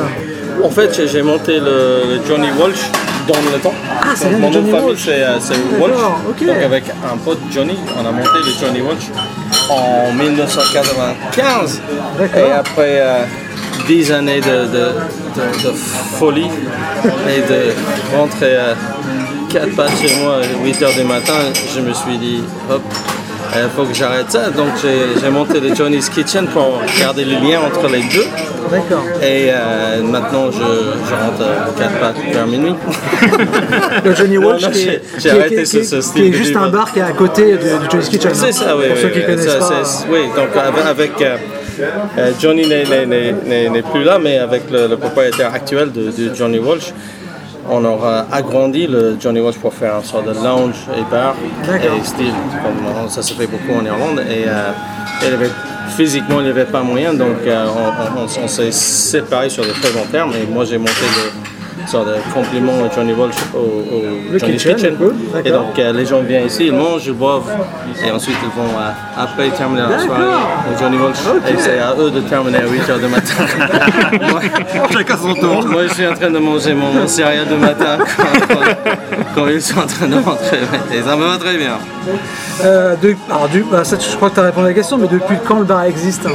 En 0.64 0.70
fait, 0.70 1.08
j'ai 1.08 1.22
monté 1.22 1.60
le, 1.60 2.20
Johnny 2.28 2.48
Walsh 2.60 2.90
dans 3.28 3.36
le 3.52 3.60
temps. 3.60 3.74
Ah, 4.02 4.14
c'est 4.16 4.32
Mon 4.32 4.50
nom 4.50 4.62
de 4.62 4.72
famille, 4.72 4.96
c'est 4.98 5.80
Walsh. 5.80 5.96
Donc 6.46 6.64
avec 6.64 6.84
un 6.90 7.18
pote 7.18 7.40
Johnny, 7.52 7.78
on 7.96 8.06
a 8.06 8.12
monté 8.12 8.40
le 8.46 8.52
Johnny 8.60 8.82
Walsh 8.82 9.10
en 9.70 10.14
1995. 10.14 11.82
Et 12.36 12.52
après 12.52 13.00
euh, 13.02 13.24
dix 13.88 14.12
années 14.12 14.42
de, 14.42 14.92
folie 16.18 16.50
et 17.28 17.42
de 17.42 18.18
rentrer 18.18 18.56
à 18.56 18.76
4 19.50 19.76
pas 19.76 19.88
chez 19.90 20.16
moi 20.22 20.38
à 20.38 20.64
8 20.66 20.82
h 20.82 20.96
du 20.96 21.04
matin, 21.04 21.34
je 21.74 21.82
me 21.82 21.94
suis 21.94 22.18
dit, 22.18 22.44
hop, 22.70 22.82
il 23.64 23.70
faut 23.76 23.84
que 23.84 23.94
j'arrête 23.94 24.32
ça. 24.32 24.50
Donc 24.50 24.70
j'ai 24.82 25.30
monté 25.30 25.60
le 25.60 25.74
Johnny's 25.74 26.10
Kitchen 26.10 26.48
pour 26.48 26.82
garder 27.00 27.26
le 27.26 27.34
lien 27.34 27.60
entre 27.62 27.88
les 27.88 28.02
deux. 28.04 28.26
D'accord. 28.72 29.04
Et 29.22 29.50
euh, 29.50 30.04
maintenant 30.04 30.52
je, 30.52 30.60
rentre 30.60 31.42
à 31.42 31.80
4 31.80 32.00
pattes 32.00 32.16
vers 32.34 32.48
minuit. 32.48 32.76
le 34.04 34.16
Johnny 34.16 34.38
Walsh 34.38 34.66
j'ai 35.18 35.30
arrêté 35.30 35.66
ce, 35.66 36.02
style. 36.02 36.24
Qui 36.24 36.30
est 36.30 36.34
juste 36.34 36.56
un 36.56 36.70
bar 36.70 36.92
qui 36.92 37.00
est 37.00 37.04
à 37.04 37.12
côté 37.12 37.54
de, 37.54 37.70
Johnny's 37.90 38.10
Kitchen. 38.10 38.32
C'est 38.34 38.52
ça, 38.52 38.76
oui. 38.78 38.88
Pour 38.90 38.98
ceux 38.98 39.10
qui 39.10 39.22
connaissent 39.22 39.56
pas. 39.56 39.84
Oui, 40.10 40.20
donc 40.36 40.50
avec. 40.86 41.22
Euh, 41.22 41.38
euh, 42.18 42.32
Johnny 42.40 42.68
n'est 42.68 43.82
plus 43.84 44.04
là, 44.04 44.18
mais 44.20 44.38
avec 44.40 44.64
le, 44.72 44.96
propriétaire 44.96 45.54
actuel 45.54 45.92
de, 45.92 46.12
de 46.12 46.34
Johnny 46.34 46.60
Walsh, 46.60 46.92
on 47.70 47.84
aura 47.86 48.26
agrandi 48.32 48.88
le 48.88 49.18
Johnny 49.20 49.40
Walsh 49.40 49.58
pour 49.58 49.74
faire 49.74 49.96
un 49.96 50.04
sort 50.04 50.24
de 50.24 50.34
lounge 50.34 50.88
et 50.98 51.12
bar 51.12 51.36
et 51.66 52.06
style, 52.06 52.34
comme 52.64 53.10
ça 53.10 53.22
se 53.22 53.34
fait 53.34 53.48
beaucoup 53.48 53.80
en 53.80 53.86
Irlande. 53.86 54.24
Et, 54.30 54.46
euh, 54.48 54.72
physiquement, 55.96 56.40
il 56.40 56.44
n'y 56.44 56.50
avait 56.50 56.66
pas 56.66 56.82
moyen, 56.82 57.14
donc 57.14 57.38
euh, 57.46 57.66
on, 58.18 58.48
s'est 58.48 58.72
séparés 58.72 59.50
sur 59.50 59.64
de 59.64 59.72
très 59.72 59.92
bons 59.92 60.06
termes. 60.12 60.32
Et 60.34 60.46
moi, 60.46 60.66
j'ai 60.66 60.78
monté 60.78 60.92
le 60.92 61.57
sorte 61.88 62.08
de 62.08 62.16
compliment 62.34 62.74
à 62.84 62.94
Johnny 62.94 63.14
Walsh 63.14 63.36
au, 63.56 64.38
Johnny's 64.38 64.64
Kitchen. 64.64 64.98
Et 65.46 65.52
donc 65.52 65.78
euh, 65.80 65.94
les 65.94 66.06
gens 66.06 66.22
viennent 66.22 66.48
ici, 66.48 66.68
ils 66.68 66.74
mangent, 66.74 67.06
ils 67.06 67.14
boivent 67.14 67.50
et 68.06 68.12
ensuite 68.12 68.36
ils 68.44 68.50
vont 68.50 68.70
euh, 68.78 68.92
après 69.18 69.50
terminer 69.50 69.82
la 69.82 70.00
soirée 70.00 70.24
au 70.24 70.80
Johnny 70.80 70.98
Walsh. 70.98 71.18
Et 71.50 71.58
c'est 71.58 71.80
à 71.80 71.96
eux 71.98 72.12
de 72.12 72.22
terminer 72.22 72.58
à 72.58 72.66
8h 72.66 73.00
du 73.00 73.08
matin. 73.08 73.46
moi, 74.32 74.42
Chacun 74.92 75.18
son 75.18 75.34
tour. 75.34 75.66
Moi 75.66 75.84
je 75.88 75.94
suis 75.94 76.08
en 76.08 76.14
train 76.14 76.30
de 76.30 76.40
manger 76.40 76.74
mon, 76.74 77.08
céréale 77.08 77.48
de 77.48 77.56
matin 77.56 77.98
quand, 78.18 78.56
ils 79.46 79.62
sont 79.62 79.80
en 79.80 79.86
train 79.86 80.08
de 80.08 80.16
rentrer. 80.16 80.60
Et 80.92 81.02
ça 81.02 81.16
me 81.16 81.26
va 81.26 81.38
très 81.38 81.58
bien. 81.58 81.78
Euh, 82.64 82.96
alors, 83.30 83.48
du, 83.50 83.64
bah, 83.64 83.84
ça, 83.84 83.98
je 84.00 84.16
crois 84.16 84.30
que 84.30 84.36
tu 84.36 84.40
as 84.40 84.46
répondu 84.46 84.66
à 84.66 84.70
la 84.70 84.74
question, 84.74 84.98
mais 84.98 85.08
depuis 85.08 85.38
quand 85.46 85.60
le 85.60 85.66
bar 85.66 85.84
existe 85.84 86.26
hein 86.26 86.32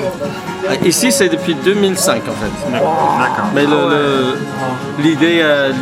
ah, 0.68 0.74
Ici, 0.84 1.10
c'est 1.10 1.28
depuis 1.28 1.54
2005 1.54 2.16
en 2.16 2.32
fait. 2.32 2.70
D'accord. 2.70 3.50
Mais 3.54 3.64
l'idée, 5.02 5.40
euh, 5.42 5.72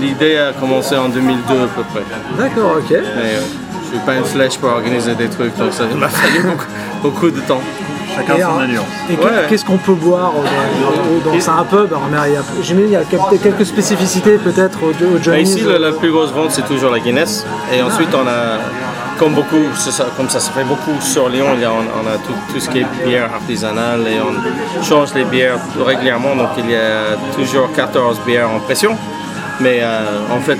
l'idée 0.00 0.38
a 0.38 0.52
commencé 0.52 0.96
en 0.96 1.08
2002 1.08 1.54
à 1.54 1.66
peu 1.66 1.82
près. 1.82 2.02
D'accord, 2.38 2.76
ok. 2.78 2.90
Mais 2.90 2.96
euh, 2.96 3.40
je 3.82 3.88
suis 3.88 4.06
pas 4.06 4.14
une 4.14 4.24
flèche 4.24 4.58
pour 4.58 4.70
organiser 4.70 5.14
des 5.14 5.28
trucs, 5.28 5.56
donc 5.56 5.72
ça 5.72 5.84
m'a 5.86 6.08
fallu 6.08 6.44
beaucoup, 7.02 7.30
de 7.30 7.40
temps. 7.40 7.60
Chacun 8.16 8.46
son 8.46 8.58
allure. 8.58 8.84
Et 9.10 9.16
qu'est-ce 9.48 9.64
qu'on 9.64 9.78
peut 9.78 9.94
boire 9.94 10.32
dans, 10.32 11.30
dans, 11.30 11.50
un 11.50 11.64
pub 11.64 11.94
J'imagine 12.62 12.98
qu'il 13.08 13.18
y 13.18 13.36
a 13.36 13.38
quelques 13.42 13.66
spécificités 13.66 14.38
peut-être 14.38 14.78
au, 14.82 14.88
au 14.88 15.18
bah, 15.24 15.38
Ici, 15.38 15.62
la, 15.62 15.92
plus 15.92 16.10
grosse 16.10 16.32
vente, 16.32 16.50
c'est 16.50 16.66
toujours 16.66 16.90
la 16.90 17.00
Guinness. 17.00 17.46
Et 17.72 17.82
ensuite, 17.82 18.08
on 18.14 18.26
a 18.26 18.58
comme 19.18 19.34
beaucoup, 19.34 19.64
ça, 19.74 20.06
comme 20.16 20.28
ça 20.28 20.40
se 20.40 20.50
fait 20.50 20.64
beaucoup 20.64 21.00
sur 21.00 21.28
Lyon, 21.28 21.46
on 21.50 22.06
a 22.06 22.18
tout, 22.18 22.60
ce 22.60 22.68
qui 22.68 22.80
est 22.80 22.86
bière 23.04 23.32
artisanale 23.32 24.00
et 24.06 24.18
on 24.20 24.82
change 24.82 25.14
les 25.14 25.24
bières 25.24 25.58
régulièrement. 25.84 26.36
Donc 26.36 26.48
il 26.58 26.70
y 26.70 26.76
a 26.76 27.16
toujours 27.34 27.72
14 27.72 28.20
bières 28.26 28.50
en 28.50 28.60
pression. 28.60 28.96
Mais 29.60 29.80
euh, 29.80 30.02
en 30.30 30.40
fait, 30.40 30.58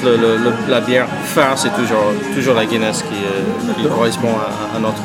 la 0.69 0.81
bière 0.81 1.07
phare, 1.25 1.59
c'est 1.59 1.75
toujours, 1.75 2.12
toujours 2.35 2.55
la 2.55 2.65
Guinness 2.65 3.03
qui, 3.03 3.85
euh, 3.85 3.88
correspond 3.88 4.29
à, 4.75 4.79
notre. 4.79 4.97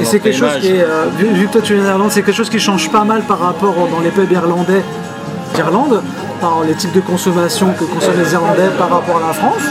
et 0.00 0.04
c'est 0.04 0.20
quelque 0.20 0.36
chose 0.36 0.60
qui 0.60 0.72
euh, 0.72 1.06
vu, 1.16 1.46
que 1.46 1.52
toi 1.52 1.60
tu 1.60 1.76
es 1.76 1.80
d'Irlande, 1.80 2.10
c'est 2.10 2.22
quelque 2.22 2.36
chose 2.36 2.50
qui 2.50 2.60
change 2.60 2.90
pas 2.90 3.04
mal 3.04 3.22
par 3.22 3.40
rapport 3.40 3.74
dans 3.90 4.00
les 4.00 4.10
pubs 4.10 4.30
irlandais 4.30 4.82
d'Irlande, 5.54 6.00
par 6.40 6.62
les 6.66 6.74
types 6.74 6.92
de 6.92 7.00
consommation 7.00 7.72
que 7.72 7.84
consomment 7.84 8.22
les 8.22 8.32
Irlandais 8.32 8.70
par 8.78 8.88
rapport 8.88 9.16
à 9.16 9.28
la 9.28 9.32
France 9.32 9.62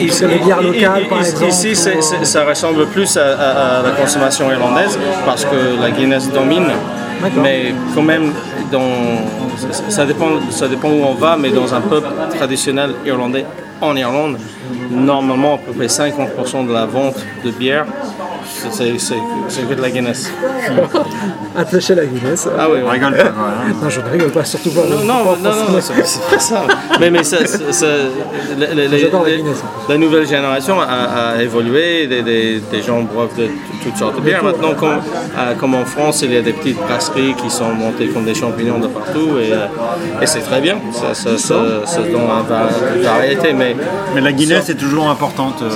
Ici, 0.00 0.24
les 0.26 0.38
bières 0.38 0.62
locales, 0.62 1.08
par 1.08 1.20
exemple 1.20 1.46
Ici, 1.46 1.76
ça 1.76 2.44
ressemble 2.44 2.86
plus 2.86 3.16
à, 3.16 3.82
la 3.84 3.90
consommation 3.90 4.50
irlandaise 4.50 4.98
parce 5.24 5.44
que 5.44 5.80
la 5.80 5.90
Guinness 5.90 6.30
domine. 6.32 6.72
Mais 7.42 7.74
quand 7.94 8.02
même, 8.02 8.32
ça, 9.88 10.04
dépend, 10.06 10.28
ça 10.50 10.68
dépend 10.68 10.88
où 10.88 11.02
on 11.04 11.14
va, 11.14 11.36
mais 11.36 11.50
dans 11.50 11.72
un 11.74 11.80
pub 11.80 12.04
traditionnel 12.36 12.90
irlandais 13.04 13.44
en 13.80 13.96
Irlande, 13.96 14.36
normalement 14.90 15.54
à 15.54 15.58
peu 15.58 15.72
près 15.72 15.86
50% 15.86 16.66
de 16.66 16.72
la 16.72 16.84
vente 16.86 17.16
de 17.44 17.50
bière 17.50 17.86
c'est 18.52 18.98
c'est- 18.98 19.14
c'est 19.48 19.66
que 19.68 19.74
de 19.74 19.80
la 19.80 19.90
Guinness. 19.90 20.30
Attaché 21.56 21.92
à 21.94 21.96
la 21.96 22.04
Guinness. 22.04 22.48
Ah 22.58 22.66
oui, 22.70 22.78
On 22.84 22.90
rigole 22.90 23.16
pas. 23.16 23.24
hein. 23.24 23.72
Non, 23.82 23.88
je 23.88 24.00
ne 24.00 24.08
rigole 24.10 24.30
pas, 24.32 24.44
surtout 24.44 24.70
pas. 24.70 24.82
Non, 24.82 24.98
non, 25.04 25.36
non, 25.36 25.50
non, 25.72 25.80
c'est 25.80 25.94
pas- 25.94 26.04
c'est 26.04 26.30
pas 26.30 26.38
ça. 26.38 26.62
Mais, 27.00 27.10
mais 27.10 27.22
ça, 27.22 27.38
ça- 27.46 27.72
ça- 27.72 27.86
les- 28.58 28.74
les- 28.74 28.88
les- 28.88 28.98
J'adore 28.98 29.24
la 29.24 29.36
Guinness. 29.36 29.62
la 29.88 29.96
nouvelle 29.98 30.26
génération 30.26 30.80
a, 30.80 30.84
a 31.36 31.42
évolué, 31.42 32.06
des, 32.06 32.22
des- 32.22 32.60
des 32.70 32.82
gens 32.82 33.00
boivent 33.02 33.34
de 33.38 33.48
toutes 33.82 33.96
sortes 33.96 34.16
de 34.16 34.20
bières. 34.20 34.42
Maintenant, 34.44 34.74
comme, 34.74 34.90
euh, 35.38 35.54
comme 35.58 35.74
en 35.74 35.84
France, 35.84 36.22
il 36.22 36.32
y 36.32 36.36
a 36.36 36.42
des 36.42 36.52
petites 36.52 36.78
brasseries 36.78 37.34
qui 37.34 37.50
sont 37.50 37.72
montées 37.72 38.08
comme 38.08 38.24
des 38.24 38.34
champignons 38.34 38.78
de 38.78 38.86
partout 38.86 39.38
et, 39.40 39.52
euh, 39.52 39.66
et 40.22 40.26
c'est 40.26 40.40
très 40.40 40.60
bien. 40.60 40.76
Ça, 40.92 41.14
ça, 41.14 41.36
ça, 41.38 41.54
ça 41.86 42.00
donne 42.02 42.12
une 42.12 42.46
va- 42.48 42.68
une 42.96 43.02
variété. 43.02 43.52
Mais 43.52 43.74
Mais 44.14 44.20
la 44.20 44.32
Guinness 44.32 44.68
est 44.68 44.74
toujours 44.74 45.08
importante. 45.08 45.62
euh, 45.62 45.68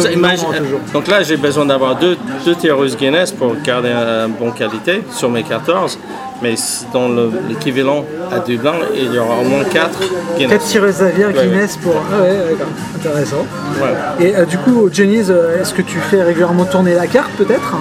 C'est 0.00 0.16
toujours. 0.36 0.52
donc 0.92 1.08
là, 1.08 1.22
j'ai 1.22 1.36
besoin 1.36 1.66
d'avoir 1.66 1.96
deux, 1.96 2.16
deux 2.44 2.54
tireuses 2.54 2.96
Guinness 2.96 3.32
pour 3.32 3.54
garder 3.64 3.90
une 3.90 4.32
bonne 4.32 4.52
qualité 4.54 5.02
sur 5.10 5.28
mes 5.30 5.42
14. 5.42 5.98
Mais 6.42 6.54
dans 6.92 7.08
le- 7.08 7.30
l'équivalent 7.48 8.04
à 8.32 8.40
Dublin, 8.40 8.74
il 8.94 9.12
y 9.14 9.18
aura 9.18 9.36
au 9.38 9.44
moins 9.44 9.62
4 9.64 10.00
Guinness. 10.36 10.50
4 10.58 10.64
tireuses 10.66 11.02
à 11.02 11.10
bière 11.10 11.28
Ouais, 11.28 11.34
Guinness 11.34 11.76
pour. 11.76 11.94
Ah 12.12 12.22
ouais, 12.22 12.36
d'accord. 12.50 12.72
Intéressant. 12.96 13.46
Ouais. 13.80 14.26
Et 14.26 14.36
euh, 14.36 14.44
du 14.44 14.58
coup, 14.58 14.80
au 14.80 14.90
Jenny's, 14.92 15.28
euh, 15.30 15.60
est-ce 15.60 15.72
que 15.72 15.82
tu 15.82 15.98
fais 15.98 16.22
régulièrement 16.22 16.64
tourner 16.64 16.94
la 16.94 17.06
carte 17.06 17.30
peut-être? 17.38 17.76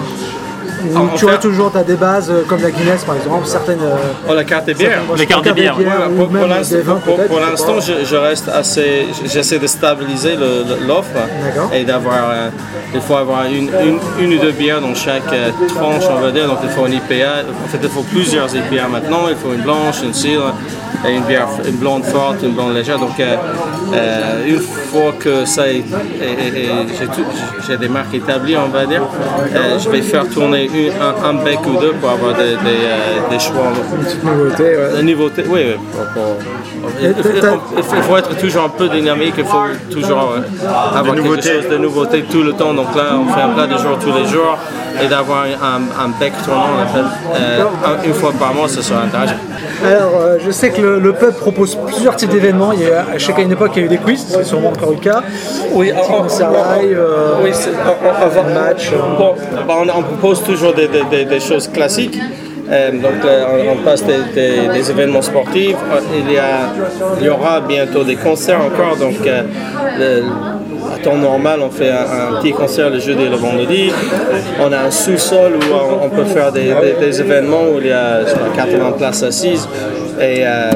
Ou 0.83 0.97
on 0.97 1.07
tu 1.17 1.27
fait- 1.27 1.39
toujours 1.39 1.71
t'as 1.71 1.83
des 1.83 1.95
bases 1.95 2.29
euh, 2.31 2.43
comme 2.47 2.61
la 2.61 2.71
Guinness 2.71 3.03
par 3.03 3.15
exemple, 3.15 3.45
certaines. 3.45 3.81
euh, 3.81 3.95
Oh, 4.29 4.33
la 4.33 4.43
carte 4.43 4.65
des 4.65 4.73
bières. 4.73 5.01
Les 5.17 5.25
cartes 5.25 5.43
des 5.43 5.53
bières. 5.53 5.75
pour, 5.77 7.39
l'instant, 7.39 7.75
je 7.79 8.15
reste 8.15 8.49
assez. 8.49 9.07
J'essaie 9.25 9.59
de 9.59 9.67
stabiliser 9.67 10.35
l'offre 10.87 11.09
et 11.73 11.83
d'avoir. 11.83 12.29
euh, 12.31 12.49
il 12.93 12.99
faut 13.01 13.15
avoir 13.15 13.45
une, 13.45 13.69
une, 13.69 13.99
une 14.19 14.33
ou 14.37 14.41
deux 14.41 14.51
bières 14.51 14.81
dans 14.81 14.93
chaque 14.95 15.31
euh, 15.31 15.49
tranche, 15.69 16.03
on 16.09 16.19
va 16.19 16.31
dire. 16.31 16.47
Donc, 16.47 16.57
il 16.63 16.69
faut 16.69 16.85
une 16.87 16.93
IPA. 16.93 17.43
En 17.63 17.67
fait, 17.67 17.79
il 17.81 17.89
faut 17.89 18.03
plusieurs 18.03 18.53
IPA 18.53 18.87
maintenant. 18.89 19.27
Il 19.29 19.35
faut 19.35 19.53
une 19.53 19.61
blanche, 19.61 19.97
une 20.03 20.13
cire, 20.13 20.53
et 21.07 21.13
une 21.15 21.23
bière, 21.23 21.47
une 21.65 21.75
blonde 21.77 22.03
forte, 22.03 22.43
une 22.43 22.51
blonde 22.51 22.73
légère. 22.75 22.99
Donc, 22.99 23.17
euh, 23.19 23.35
euh, 23.93 24.45
une 24.47 24.61
fois 24.91 25.13
que 25.19 25.45
ça 25.45 25.67
est. 25.69 25.83
j'ai 27.67 27.77
des 27.77 27.87
marques 27.87 28.13
établies, 28.13 28.57
on 28.57 28.67
va 28.69 28.85
dire, 28.85 29.03
je 29.83 29.89
vais 29.89 30.01
faire 30.01 30.27
tourner 30.27 30.65
une- 30.65 30.91
un, 31.01 31.29
un 31.29 31.33
bec 31.43 31.59
ou 31.65 31.79
deux 31.79 31.93
pour 31.93 32.09
avoir 32.09 32.33
des, 32.35 32.51
des, 32.67 32.79
euh, 32.85 33.29
des 33.29 33.39
choix. 33.39 33.71
Petite 34.03 34.23
nouveauté, 34.23 34.63
ouais. 34.63 34.89
La 34.95 35.01
nouveauté, 35.03 35.43
oui, 35.47 35.61
il, 37.01 37.83
faut, 38.03 38.17
être 38.17 38.35
toujours 38.37 38.63
un 38.65 38.69
peu 38.69 38.89
dynamique, 38.89 39.35
il 39.37 39.45
faut 39.45 39.57
toujours 39.91 40.33
euh, 40.35 40.67
avoir 40.97 41.15
quelque 41.15 41.23
nouveautés. 41.25 41.53
chose 41.61 41.69
de 41.69 41.77
nouveauté 41.77 42.23
tout 42.29 42.43
le 42.43 42.53
temps. 42.53 42.73
Donc 42.73 42.95
là, 42.95 43.03
on 43.19 43.31
fait 43.33 43.41
un 43.41 43.49
plat 43.49 43.67
de 43.67 43.77
jour 43.77 43.97
tous 43.99 44.13
les 44.13 44.25
jours 44.25 44.57
et 45.01 45.07
d'avoir 45.07 45.43
un, 45.43 46.03
un 46.05 46.09
bec 46.19 46.33
tournant, 46.45 46.65
on 46.77 46.81
appelle, 46.81 47.05
euh, 47.35 47.63
un- 47.85 48.03
une 48.05 48.13
fois 48.13 48.31
par 48.37 48.53
mois, 48.53 48.67
ce 48.67 48.81
sera 48.81 49.01
intéressant. 49.03 49.35
Alors, 49.83 50.11
euh, 50.21 50.37
je 50.45 50.51
sais 50.51 50.69
que 50.69 50.81
le, 50.81 50.99
le 50.99 51.13
pub 51.13 51.31
propose 51.33 51.75
plusieurs 51.87 52.15
types 52.15 52.29
d'événements. 52.29 52.71
Il 52.71 52.81
y 52.81 52.91
a, 52.91 53.05
je 53.17 53.25
sais 53.25 53.33
qu'à 53.33 53.41
une 53.41 53.51
époque, 53.51 53.71
il 53.75 53.79
y 53.79 53.81
a 53.83 53.85
eu 53.85 53.89
des 53.89 53.97
quiz, 53.97 54.23
c'est 54.29 54.43
sûrement 54.43 54.71
encore 54.81 54.91
le 54.91 54.97
cas. 54.97 55.21
Oui, 55.73 55.91
concert 56.07 56.51
live, 56.51 56.97
euh, 56.99 57.35
oui, 57.43 57.51
on, 57.53 58.39
on 58.39 58.53
match. 58.53 58.91
Bon, 59.17 59.35
bah, 59.67 59.75
on, 59.79 59.99
on 59.99 60.03
propose 60.03 60.43
toujours 60.43 60.73
des, 60.73 60.87
des- 60.87 61.03
des- 61.09 61.25
des 61.25 61.39
choses 61.39 61.67
classiques. 61.67 62.19
Euh, 62.69 62.91
donc 62.91 63.19
on, 63.25 63.71
on 63.73 63.83
passe 63.83 64.03
des, 64.05 64.19
des- 64.33 64.67
des 64.73 64.91
événements 64.91 65.21
sportifs. 65.21 65.75
Euh, 65.93 65.99
Il 66.27 66.31
y, 66.31 66.37
a, 66.37 66.69
il 67.19 67.25
y 67.25 67.29
aura 67.29 67.59
bientôt 67.61 68.03
des 68.03 68.15
concerts 68.15 68.61
encore. 68.61 68.95
Donc 68.97 69.15
euh, 69.25 69.43
le- 69.99 70.23
à 70.93 70.97
temps 70.97 71.17
normal, 71.17 71.59
on 71.61 71.69
fait 71.69 71.89
un, 71.89 72.41
petit 72.41 72.51
concert 72.51 72.89
le 72.89 72.99
jeudi 72.99 73.23
et 73.23 73.29
le 73.29 73.37
vendredi. 73.37 73.91
On 74.59 74.71
a 74.71 74.79
un 74.79 74.91
sous-sol 74.91 75.53
où 75.55 76.03
on, 76.03 76.09
peut 76.09 76.25
faire 76.25 76.51
des, 76.51 77.21
événements 77.21 77.63
où 77.73 77.79
il 77.79 77.87
y 77.87 77.91
a 77.91 78.21
je 78.23 78.29
sais 78.29 78.35
pas, 78.35 78.49
80 78.55 78.91
places 78.97 79.23
assises. 79.23 79.67
Et, 80.19 80.45
euh, 80.45 80.71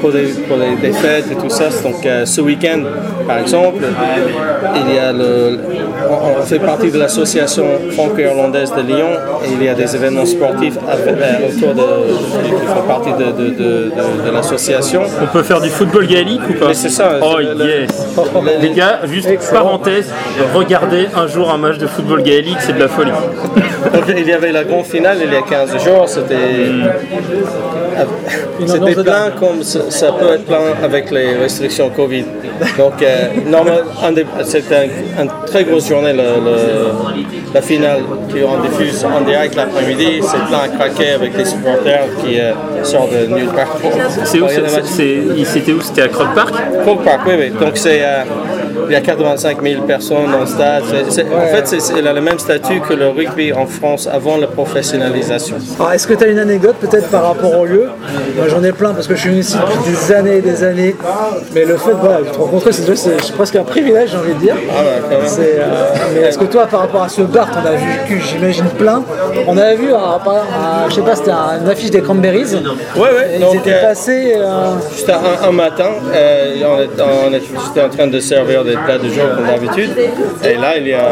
pour, 0.00 0.10
des 0.10 0.92
fêtes 0.92 1.30
et 1.30 1.34
tout 1.34 1.50
ça. 1.50 1.68
Donc 1.82 2.04
euh, 2.04 2.24
ce 2.24 2.40
week-end, 2.40 2.80
par 3.26 3.38
exemple, 3.38 3.84
il 4.74 4.94
y 4.94 4.98
a 4.98 5.12
le, 5.12 5.58
on, 6.10 6.40
on 6.40 6.42
fait 6.42 6.58
partie 6.58 6.90
de 6.90 6.98
l'association 6.98 7.64
franco-irlandaise 7.92 8.72
de 8.76 8.82
Lyon 8.82 9.10
et 9.44 9.52
il 9.52 9.62
y 9.64 9.68
a 9.68 9.74
des 9.74 9.94
événements 9.94 10.26
sportifs 10.26 10.76
euh, 10.76 11.48
autour 11.48 11.74
de, 11.74 11.82
qui 12.44 12.66
font 12.66 12.82
partie 12.86 13.12
de, 13.12 13.24
de- 13.32 13.50
de- 13.50 13.90
de- 13.90 14.26
de 14.26 14.30
l'association. 14.32 15.02
On 15.22 15.26
peut 15.26 15.42
faire 15.42 15.60
du 15.60 15.68
football 15.68 16.06
gaélique 16.06 16.40
ou 16.50 16.52
pas 16.54 16.68
Mais 16.68 16.74
c'est 16.74 16.88
ça, 16.88 17.18
Oh 17.22 17.40
yes 17.40 17.88
le- 18.16 18.62
Les 18.62 18.70
gars, 18.70 19.00
juste 19.04 19.28
parenthèse, 19.52 20.10
regardez 20.54 21.06
un 21.16 21.26
jour 21.26 21.50
un 21.50 21.58
match 21.58 21.78
de 21.78 21.86
football 21.86 22.22
gaélique, 22.22 22.58
c'est 22.60 22.74
de 22.74 22.80
la 22.80 22.88
folie. 22.88 23.10
Donc, 23.10 24.04
il 24.16 24.26
y 24.28 24.32
avait 24.32 24.52
la 24.52 24.64
grande 24.64 24.84
finale 24.84 25.18
il 25.24 25.32
y 25.32 25.36
a 25.36 25.42
15 25.42 25.82
jours, 25.84 26.08
c'était 26.08 26.34
Une 28.60 28.68
c'était 28.68 28.94
plein 28.94 29.30
comme 29.38 29.62
ça, 29.62 29.80
ça 29.90 30.12
peut 30.12 30.34
être 30.34 30.44
plein 30.44 30.58
avec 30.82 31.10
les 31.10 31.34
restrictions 31.36 31.90
Covid. 31.90 32.24
Donc 32.78 33.02
euh, 33.02 33.26
un 34.02 34.44
c'était 34.44 34.76
un- 35.18 35.22
une 35.22 35.30
très 35.46 35.64
grosse 35.64 35.88
journée 35.96 36.12
le- 36.12 36.40
le- 36.48 37.54
la 37.54 37.62
finale 37.62 38.00
qui 38.28 38.38
on 38.44 38.60
diffuse 38.66 39.04
en 39.04 39.20
direct 39.22 39.54
l'après-midi, 39.54 40.20
c'est 40.22 40.42
plein 40.48 40.62
à 40.64 40.68
craquer 40.68 41.10
avec 41.12 41.36
les 41.36 41.44
supporters 41.44 42.04
qui 42.22 42.38
euh, 42.38 42.52
sortent 42.82 43.12
de 43.12 43.26
nulle 43.34 43.48
part. 43.48 43.76
C'était 44.24 45.72
où? 45.72 45.80
C'était 45.80 46.02
à 46.02 46.08
Croc 46.08 46.28
Park? 46.34 46.54
Park, 47.04 47.20
oui, 47.26 47.34
oui. 47.38 47.50
Donc 47.58 47.76
c'est 47.76 48.00
euh, 48.02 48.22
il 48.88 48.92
y 48.92 48.96
a 48.96 49.00
85 49.00 49.62
000 49.62 49.82
personnes 49.82 50.30
dans 50.30 50.40
le 50.40 50.46
stade. 50.46 50.84
C'est- 51.08 51.22
en 51.24 51.46
fait, 51.54 51.66
c'est- 51.66 51.94
il 51.98 52.06
a 52.06 52.12
le 52.12 52.20
même 52.20 52.38
statut 52.38 52.80
que 52.80 52.94
le 52.94 53.08
rugby 53.08 53.52
en 53.52 53.66
France 53.66 54.08
avant 54.12 54.36
la 54.36 54.46
professionnalisation. 54.46 55.56
Alors, 55.78 55.92
est-ce 55.92 56.06
que 56.06 56.14
tu 56.14 56.24
as 56.24 56.28
une 56.28 56.38
anecdote 56.38 56.76
peut-être 56.80 57.08
par 57.08 57.24
rapport 57.28 57.58
au 57.58 57.64
lieu? 57.64 57.88
Moi 58.36 58.46
j'en 58.48 58.62
ai 58.62 58.72
plein 58.72 58.92
parce 58.92 59.06
que 59.06 59.14
je 59.14 59.20
suis 59.20 59.30
venu 59.30 59.40
ici 59.40 59.56
depuis 59.56 59.90
des 59.92 60.12
années 60.12 60.36
et 60.38 60.40
des 60.42 60.62
années. 60.64 60.96
Mais 61.54 61.64
le 61.64 61.76
fait 61.76 61.92
voilà, 61.92 62.18
de 62.18 62.24
te 62.26 62.38
rencontrer, 62.38 62.72
c'est 62.72 62.94
c'est 62.96 63.32
presque 63.34 63.56
un 63.56 63.62
privilège, 63.64 64.10
j'ai 64.10 64.16
envie 64.18 64.34
de 64.34 64.38
dire. 64.40 64.56
Ah. 64.70 65.14
C'est, 65.26 65.56
euh, 65.58 65.64
mais 66.14 66.20
est-ce 66.28 66.38
que 66.38 66.44
toi, 66.44 66.66
par 66.66 66.80
rapport 66.80 67.02
à 67.02 67.08
ce 67.08 67.22
bar, 67.22 67.48
on 67.62 67.66
a 67.66 67.72
vu, 67.72 68.20
j'imagine 68.20 68.66
plein. 68.78 69.02
On 69.46 69.56
avait 69.56 69.76
vu, 69.76 69.88
par- 69.90 70.34
un- 70.34 70.88
je 70.88 70.94
sais 70.94 71.00
pas, 71.02 71.16
c'était 71.16 71.30
un- 71.30 71.60
une 71.62 71.68
affiche 71.68 71.90
des 71.90 72.00
Cranberries. 72.02 72.54
Ouais, 72.96 73.00
ouais. 73.02 73.30
Ils 73.34 73.40
Donc, 73.40 73.54
étaient 73.56 73.72
euh, 73.74 73.82
passés. 73.88 74.34
euh, 74.36 74.74
Juste 74.92 75.10
un, 75.10 75.48
un 75.48 75.52
matin, 75.52 75.88
on 76.04 77.30
j'étais 77.32 77.80
en 77.82 77.88
train 77.88 78.06
de 78.06 78.20
servir 78.20 78.64
des 78.66 78.76
plats 78.84 78.98
de 78.98 79.08
jour 79.08 79.24
comme 79.36 79.46
d'habitude. 79.46 79.90
Et 80.44 80.54
là, 80.54 80.76
il 80.76 80.88
y 80.88 80.94
a 80.94 81.08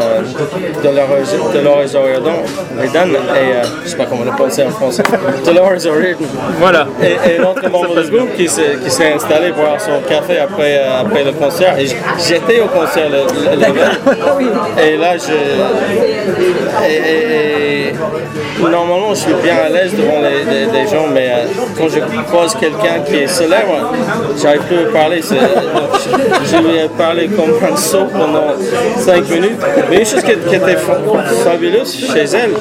O'Riordan, 0.83 2.33
O'Riordan, 2.77 3.09
et 3.09 3.55
euh, 3.55 3.63
je 3.83 3.89
sais 3.89 3.97
pas 3.97 4.05
comment 4.05 4.23
le 4.23 4.31
prononcer 4.31 4.63
en 4.63 4.69
français. 4.69 5.03
Dolores 5.45 5.85
O'Riordan. 5.85 6.27
Voilà. 6.59 6.87
Et, 7.01 7.31
et 7.31 7.37
l'autre 7.37 7.67
membre 7.69 8.01
du 8.01 8.11
groupe 8.11 8.35
qui 8.35 8.47
s'est, 8.47 8.77
qui 8.83 8.89
s'est 8.91 9.13
installé 9.13 9.51
boire 9.51 9.79
son 9.79 9.99
café 10.07 10.39
après, 10.39 10.77
euh, 10.77 11.01
après 11.01 11.23
le 11.23 11.31
concert. 11.31 11.77
Et 11.79 11.85
j'étais 11.87 12.59
au 12.61 12.67
concert 12.67 13.09
le, 13.09 13.21
le-. 13.55 14.83
Et 14.83 14.97
là, 14.97 15.17
je. 15.17 15.33
Et, 16.87 16.93
et- 16.93 17.93
et 18.57 18.61
normalement, 18.61 19.09
je 19.13 19.19
suis 19.19 19.33
bien 19.43 19.55
à 19.65 19.69
l'aise 19.69 19.93
devant 19.93 20.19
les, 20.21 20.43
les- 20.49 20.71
les 20.71 20.87
gens, 20.87 21.07
mais 21.13 21.27
euh, 21.29 21.45
quand 21.77 21.89
je 21.89 21.99
croise 22.29 22.55
quelqu'un 22.55 23.01
qui 23.05 23.17
est 23.17 23.27
célèbre, 23.27 23.91
j'arrive 24.41 24.61
plus 24.61 24.77
à 24.87 24.91
parler. 24.93 25.21
Je, 25.21 25.35
je 26.49 26.57
lui 26.63 26.77
ai 26.77 26.87
parlé 26.97 27.27
comme 27.27 27.44
un 27.71 27.75
sot 27.75 28.05
pendant 28.11 28.47
5 28.97 29.29
minutes. 29.29 29.59
Mais 29.89 29.97
une 29.99 30.05
chose 30.05 30.23
qui, 30.23 30.31
était 30.31 30.75
fa- 30.77 30.97
fabuleuse 31.43 31.93
chez 32.13 32.23
elle, 32.23 32.51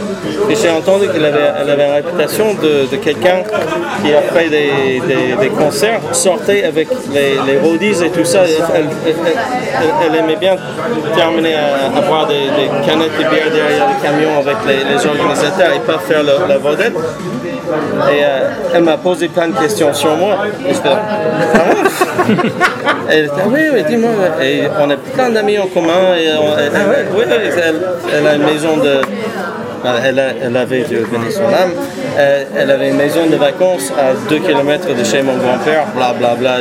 et 0.51 0.55
j'ai 0.57 0.71
entendu 0.71 1.09
qu'elle 1.09 1.25
avait, 1.25 1.51
elle 1.61 1.71
avait 1.71 1.87
une 1.87 1.95
réputation 1.95 2.55
de, 2.55 2.87
de 2.91 2.97
quelqu'un 2.97 3.43
qui, 4.03 4.13
après 4.15 4.49
des, 4.49 5.01
des- 5.41 5.49
concerts, 5.49 6.01
sortait 6.13 6.65
avec 6.65 6.89
les, 7.13 7.37
les 7.47 7.59
roadies 7.59 8.03
et 8.05 8.11
tout 8.11 8.25
ça. 8.25 8.41
Elle, 8.75 8.85
elle- 9.07 10.15
aimait 10.19 10.37
bien 10.37 10.57
terminer 11.17 11.55
à, 11.55 11.99
à 11.99 12.01
boire 12.01 12.27
des, 12.27 12.35
canettes 12.87 13.13
de 13.19 13.25
bière 13.25 13.51
derrière 13.53 13.87
le 13.89 14.03
camion 14.03 14.39
avec 14.39 14.57
les, 14.67 14.85
les 14.95 15.07
organisateurs 15.07 15.73
et 15.75 15.81
pas 15.81 15.99
faire 15.99 16.23
la 16.23 16.59
vedette. 16.59 16.95
Et 16.95 18.23
euh, 18.23 18.51
elle 18.75 18.83
m'a 18.85 18.97
posé 18.99 19.29
plein 19.29 19.49
de 19.49 19.57
questions 19.59 19.93
sur 19.95 20.17
moi. 20.17 20.37
Ah? 22.29 22.93
Elle 23.11 23.31
ah 23.33 23.43
oui, 23.47 23.61
oui, 23.73 23.83
dis-moi. 23.89 24.11
Et 24.43 24.63
on 24.81 24.91
a 24.91 24.97
plein 24.97 25.31
d'amis 25.31 25.59
en 25.59 25.67
commun. 25.67 26.15
Et 26.19 26.29
on- 26.39 26.57
elle- 26.59 26.73
oui, 27.17 27.23
oui, 27.29 27.35
elle, 27.57 27.75
elle 28.19 28.27
a 28.27 28.35
une 28.35 28.45
maison 28.45 28.77
de. 28.79 29.01
Elle, 30.05 30.19
a- 30.19 30.33
elle 30.43 30.57
avait 30.57 30.83
Dieu 30.83 31.07
bénisse 31.11 31.39
euh, 32.17 32.45
elle 32.57 32.71
avait 32.71 32.91
une 32.91 32.97
maison 32.97 33.27
de 33.27 33.37
vacances 33.37 33.93
à 33.99 34.13
2 34.29 34.39
km 34.39 34.87
de 34.95 35.05
chez 35.05 35.23
mon 35.23 35.37
grand-père, 35.37 35.85
blablabla. 35.97 36.59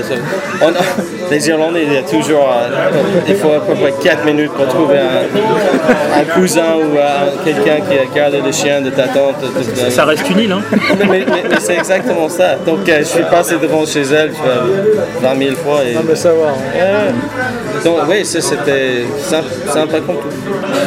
On 0.61 0.67
a- 0.69 0.71
les 1.31 1.47
Irlandais, 1.49 1.83
il 1.87 1.93
y 1.93 1.97
a 1.97 2.01
toujours, 2.01 2.47
euh, 2.49 2.89
il 3.27 3.35
faut 3.35 3.51
à 3.53 3.59
peu 3.65 3.73
près 3.75 3.93
4 4.03 4.25
minutes 4.25 4.51
pour 4.53 4.67
trouver 4.67 4.97
un, 4.99 6.19
un 6.21 6.23
cousin 6.39 6.75
ou 6.77 6.97
un- 6.97 7.43
quelqu'un 7.43 7.77
qui 7.89 7.97
a 7.97 8.05
gardé 8.13 8.41
le 8.41 8.51
chien 8.51 8.81
de 8.81 8.89
ta 8.89 9.03
tante. 9.03 9.35
de- 9.41 9.85
de- 9.85 9.89
Ça 9.91 10.05
reste 10.05 10.29
une 10.29 10.39
île, 10.39 10.51
hein 10.51 10.61
mais, 10.71 11.05
mais- 11.09 11.25
mais- 11.25 11.43
mais 11.49 11.59
c'est 11.59 11.75
exactement 11.75 12.29
ça. 12.29 12.55
Donc 12.65 12.87
euh, 12.89 12.99
je 12.99 13.03
suis 13.03 13.23
passé 13.23 13.55
devant 13.61 13.85
chez 13.85 14.01
elle 14.01 14.31
tu 14.31 14.41
vois, 14.41 15.29
20 15.33 15.37
000 15.39 15.55
fois. 15.55 15.79
Et... 15.85 15.95
de 16.07 16.15
savoir. 16.15 16.53
Ouais. 16.73 17.81
Donc 17.83 17.97
oui, 18.09 18.23
ça, 18.25 18.39
c'était 18.41 19.03
sympa, 19.19 19.97
comme 20.05 20.15
tout. 20.17 20.27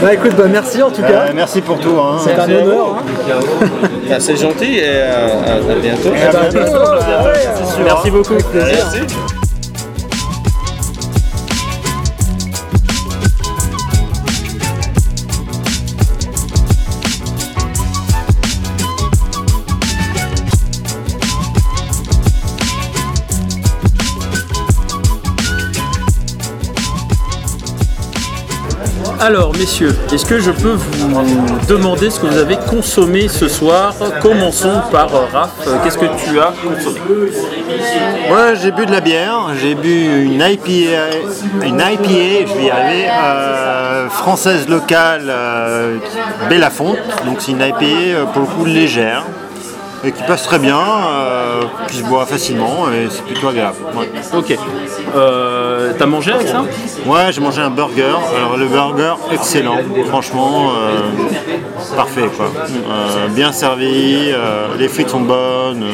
Bah 0.03 0.13
écoute, 0.15 0.33
bah 0.37 0.45
merci 0.51 0.83
en 0.83 0.91
tout 0.91 1.03
cas. 1.03 1.27
Euh, 1.29 1.33
merci 1.35 1.61
pour 1.61 1.79
tout. 1.79 1.97
hein. 1.99 2.19
C'est 2.23 2.39
un 2.39 2.45
honneur. 2.45 2.99
hein. 3.01 3.03
Bah, 4.09 4.17
c'est 4.21 4.37
gentil 4.57 4.79
et 4.79 4.83
euh, 4.85 5.29
à, 5.47 5.73
à 5.73 5.75
bientôt. 5.77 6.09
À 6.13 6.49
bientôt. 6.49 6.71
Merci 7.85 8.11
beaucoup. 8.11 8.35
Merci. 8.55 9.36
Alors, 29.27 29.53
messieurs, 29.59 29.93
est-ce 30.13 30.25
que 30.25 30.39
je 30.39 30.53
peux 30.53 30.75
vous 30.75 31.21
demander 31.69 32.11
ce 32.11 32.21
que 32.21 32.27
vous 32.27 32.39
avez 32.39 32.55
consommé 32.59 33.27
ce 33.27 33.49
soir? 33.49 33.93
Commençons 34.23 34.81
par 34.93 35.13
euh, 35.13 35.27
Raph. 35.33 35.51
Euh, 35.67 35.79
Qu'est-ce 35.83 35.99
que 35.99 36.05
tu 36.05 36.39
as 36.39 36.53
consommé? 36.63 37.01
Ouais, 38.31 38.55
j'ai 38.63 38.71
bu 38.71 38.87
de 38.87 38.93
la 38.93 39.01
bière, 39.01 39.49
j'ai 39.61 39.75
bu 39.75 40.27
une 40.27 40.41
IPA, 40.41 41.65
une 41.67 41.81
IPA, 41.81 42.47
je 42.47 42.55
vais 42.57 42.67
y 42.67 42.71
arriver, 42.71 43.07
euh, 43.11 44.09
française 44.11 44.69
locale, 44.69 45.25
euh, 45.29 45.97
Bellafonte, 46.49 46.99
donc 47.25 47.39
c'est 47.41 47.51
une 47.51 47.63
IPA 47.63 48.27
pour 48.33 48.43
le 48.43 48.47
coup 48.47 48.65
légère, 48.65 49.25
et 50.05 50.13
qui 50.13 50.23
passe 50.25 50.43
très 50.45 50.59
bien, 50.59 50.79
euh, 50.79 51.63
qui 51.89 51.97
se 51.99 52.05
boit 52.05 52.27
facilement, 52.27 52.91
et 52.93 53.09
c'est 53.11 53.25
plutôt 53.25 53.49
agréable. 53.49 53.77
Ouais, 53.97 54.11
Ok. 54.35 54.57
Euh, 55.15 55.93
T'as 55.99 56.07
mangé 56.07 56.33
avec 56.33 56.49
ça? 56.49 56.63
Ouais, 57.07 57.33
j'ai 57.33 57.41
mangé 57.41 57.61
un 57.63 57.71
burger, 57.71 58.17
alors 58.37 58.57
le 58.57 58.67
burger 58.67 59.15
excellent, 59.33 59.79
franchement, 60.09 60.71
euh, 60.77 61.97
parfait 61.97 62.29
quoi. 62.37 62.51
Bien 63.31 63.53
servi, 63.53 64.33
les 64.79 64.89
frites 64.89 65.11
sont 65.11 65.21
bonnes. 65.21 65.85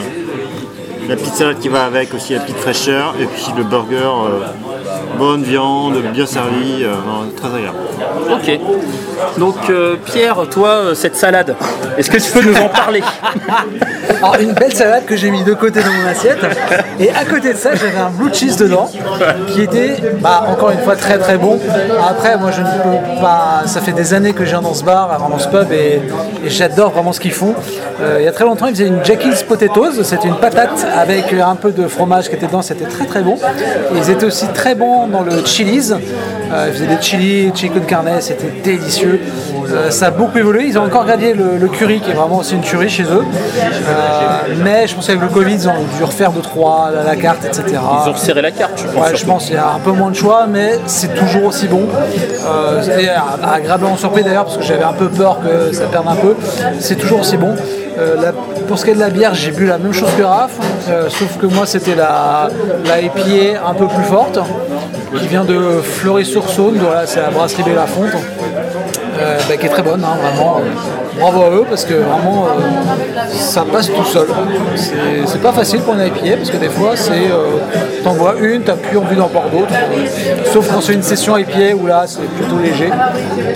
la 1.09 1.17
petite 1.17 1.35
salade 1.35 1.59
qui 1.59 1.69
va 1.69 1.85
avec 1.85 2.15
aussi, 2.15 2.33
la 2.35 2.41
petite 2.41 2.59
fraîcheur, 2.59 3.15
et 3.21 3.27
puis 3.27 3.47
le 3.57 3.65
burger, 3.65 4.11
bonne 5.19 5.42
viande, 5.42 6.02
bien 6.12 6.26
servi, 6.26 6.83
euh, 6.85 6.95
non, 7.07 7.31
très 7.37 7.49
agréable. 7.49 7.78
Ok. 8.31 9.38
Donc, 9.38 9.57
euh, 9.71 9.97
Pierre, 10.04 10.49
toi, 10.50 10.69
euh, 10.69 10.95
cette 10.95 11.16
salade, 11.16 11.57
est-ce 11.97 12.11
que 12.11 12.19
tu 12.19 12.33
peux 12.33 12.42
nous 12.42 12.57
en 12.57 12.69
parler? 12.69 13.02
Alors 14.23 14.37
une 14.41 14.52
belle 14.52 14.73
salade 14.73 15.05
que 15.05 15.17
j'ai 15.17 15.31
mis 15.31 15.43
de 15.43 15.52
côté 15.55 15.81
dans 15.81 15.93
mon 15.93 16.07
assiette. 16.07 16.38
Et 17.00 17.11
à 17.11 17.25
côté 17.25 17.52
de 17.52 17.59
ça, 17.59 17.75
j'avais 17.75 17.99
un 17.99 18.11
blue 18.11 18.33
cheese 18.33 18.57
dedans 18.57 18.88
qui 19.49 19.62
était, 19.62 19.97
bah, 20.21 20.45
encore 20.49 20.71
une 20.71 20.79
fois, 20.79 20.95
très 20.95 21.19
très 21.19 21.37
bon. 21.38 21.59
Après, 22.09 22.38
moi, 22.38 22.50
je 22.52 22.61
ne 22.61 22.67
peux 22.67 23.21
pas. 23.21 23.62
Ça 23.67 23.81
fait 23.81 23.93
des 23.93 24.14
années 24.14 24.33
que 24.33 24.45
viens 24.45 24.62
dans 24.62 24.75
ce 24.75 24.85
bar, 24.85 25.19
dans 25.29 25.38
ce 25.38 25.49
pub, 25.49 25.73
et, 25.73 26.02
j'adore 26.47 26.91
vraiment 26.91 27.12
ce 27.12 27.21
qu'ils 27.21 27.33
font. 27.33 27.55
Euh, 28.00 28.19
il 28.21 28.25
y 28.25 28.29
a 28.29 28.33
très 28.33 28.45
longtemps, 28.45 28.67
ils 28.67 28.75
faisaient 28.75 28.88
une 28.88 29.05
Jackie's 29.05 29.43
Potatoes. 29.43 30.02
C'était 30.05 30.29
une 30.29 30.37
patate 30.37 30.87
avec 30.97 31.33
un 31.33 31.57
peu 31.57 31.73
de 31.73 31.88
fromage 31.88 32.29
qui 32.29 32.37
était 32.37 32.47
dedans. 32.47 32.62
C'était 32.62 32.85
très 32.85 33.07
très 33.07 33.23
bon. 33.23 33.37
Ils 33.97 34.11
étaient 34.11 34.26
aussi 34.26 34.47
très 34.49 34.75
bons 34.75 35.09
dans 35.09 35.23
le 35.23 35.45
chilies. 35.45 35.93
Euh, 36.52 36.67
ils 36.69 36.75
faisaient 36.75 36.87
des 36.87 37.02
chili, 37.02 37.52
chicken 37.55 37.85
carne, 37.87 38.09
c'était 38.21 38.52
délicieux. 38.62 39.21
Euh, 39.73 39.91
ça 39.91 40.07
a 40.07 40.11
beaucoup 40.11 40.37
évolué. 40.38 40.64
Ils 40.67 40.79
ont 40.79 40.85
encore 40.85 41.05
gardé 41.07 41.33
le, 41.35 41.57
le 41.59 41.69
curry 41.69 42.00
qui 42.00 42.11
est 42.11 42.14
vraiment 42.14 42.38
aussi 42.38 42.55
une 42.55 42.61
tuerie 42.61 42.88
chez 42.91 43.05
eux. 43.05 43.23
Euh, 43.25 44.55
mais 44.62 44.87
je 44.87 44.95
pense 44.95 45.07
qu'avec 45.07 45.23
le 45.23 45.29
Covid, 45.29 45.55
ils 45.55 45.69
ont 45.69 45.73
dû 45.97 46.05
refaire 46.05 46.31
2-3 46.31 46.88
à 47.00 47.05
la 47.05 47.17
carte, 47.17 47.45
etc. 47.45 47.64
Ils 48.05 48.09
ont 48.11 48.12
resserré 48.12 48.43
la 48.43 48.50
carte, 48.50 48.73
je 48.76 48.87
pense. 48.87 48.95
Ouais, 49.11 49.17
je 49.17 49.25
pense 49.25 49.45
qu'il 49.47 49.55
y 49.55 49.59
a 49.59 49.71
un 49.75 49.79
peu 49.79 49.93
moins 49.93 50.11
de 50.11 50.17
choix, 50.17 50.47
mais 50.49 50.79
c'est 50.87 51.14
toujours 51.14 51.45
aussi 51.45 51.69
bon. 51.69 51.83
Euh, 52.47 52.83
et 52.99 53.09
agréablement 53.09 53.97
surpris 53.97 54.23
d'ailleurs, 54.23 54.45
parce 54.45 54.59
que 54.59 54.62
j'avais 54.64 54.85
un 54.85 54.93
peu 54.93 55.09
peur 55.09 55.38
que 55.41 55.73
ça 55.75 55.85
perde 55.87 56.07
un 56.09 56.17
peu. 56.17 56.35
C'est 56.81 56.97
toujours 56.97 57.21
aussi 57.21 57.37
bon. 57.37 57.55
Euh, 57.99 58.17
la- 58.21 58.33
pour 58.67 58.79
ce 58.79 58.85
qui 58.85 58.91
est 58.91 58.95
de 58.95 59.00
la 59.00 59.11
bière, 59.11 59.35
j'ai 59.35 59.50
bu 59.50 59.67
la 59.67 59.76
même 59.79 59.93
chose 59.93 60.09
que 60.17 60.23
Raph, 60.23 60.52
euh, 60.88 61.09
sauf 61.11 61.37
que 61.38 61.45
moi 61.47 61.67
c'était 61.67 61.95
la, 61.95 62.49
la 62.87 63.00
IPA 63.02 63.61
un 63.69 63.75
peu 63.75 63.87
plus 63.87 64.05
forte, 64.05 64.38
qui 65.19 65.29
vient 65.29 65.45
de 65.45 65.59
Fleury-sur-Saône, 65.83 66.79
voilà, 66.81 67.07
c'est 67.07 67.21
la 67.21 67.29
brasserie 67.29 67.64
Bellafonte. 67.64 68.12
Euh, 69.33 69.39
bah, 69.49 69.57
qui 69.57 69.67
est 69.67 69.69
très 69.71 69.83
bonne, 69.83 70.05
hein, 70.05 70.17
vraiment. 70.23 70.61
bravo 71.19 71.43
à 71.45 71.51
eux 71.51 71.65
parce 71.69 71.85
que 71.85 71.95
vraiment 71.95 72.47
euh, 72.47 73.31
ça 73.31 73.65
passe 73.71 73.87
tout 73.93 74.05
seul. 74.05 74.27
C'est- 74.77 75.41
pas 75.43 75.53
facile 75.53 75.81
pour 75.81 75.95
une 75.95 76.07
IPA 76.07 76.37
parce 76.37 76.51
que 76.51 76.57
des 76.57 76.69
fois 76.69 76.93
c'est 76.97 77.12
euh, 77.31 77.59
t'en 78.05 78.15
bois 78.15 78.35
une, 78.41 78.62
t'as 78.62 78.75
plus 78.75 78.97
envie 78.99 79.17
d'en 79.17 79.27
boire 79.29 79.47
d'autres. 79.51 79.73
sauf 80.53 80.69
quand 80.73 80.81
c'est 80.81 80.93
une 80.95 81.03
session 81.03 81.37
IPA 81.37 81.75
où 81.81 81.87
là 81.87 82.05
c'est 82.07 82.21
plutôt 82.23 82.59
léger, 82.62 82.90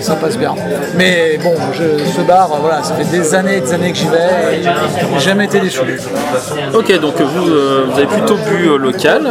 ça 0.00 0.14
passe 0.16 0.36
bien. 0.38 0.54
Mais 0.96 1.38
bon, 1.42 1.54
je- 1.72 2.04
ce 2.04 2.20
bar, 2.22 2.50
euh, 2.52 2.56
voilà, 2.60 2.82
ça 2.82 2.94
fait 2.94 3.04
des 3.04 3.34
années 3.34 3.56
et 3.58 3.60
des 3.60 3.72
années 3.72 3.92
que 3.92 3.98
j'y 3.98 4.08
vais 4.08 4.58
et 4.58 4.62
j'ai 5.14 5.20
jamais 5.20 5.44
été 5.44 5.60
déçu. 5.60 5.80
Ok, 6.74 7.00
donc 7.00 7.20
vous, 7.20 7.44
vous 7.44 7.96
avez 7.98 8.06
plutôt 8.06 8.36
bu 8.36 8.78
local. 8.78 9.22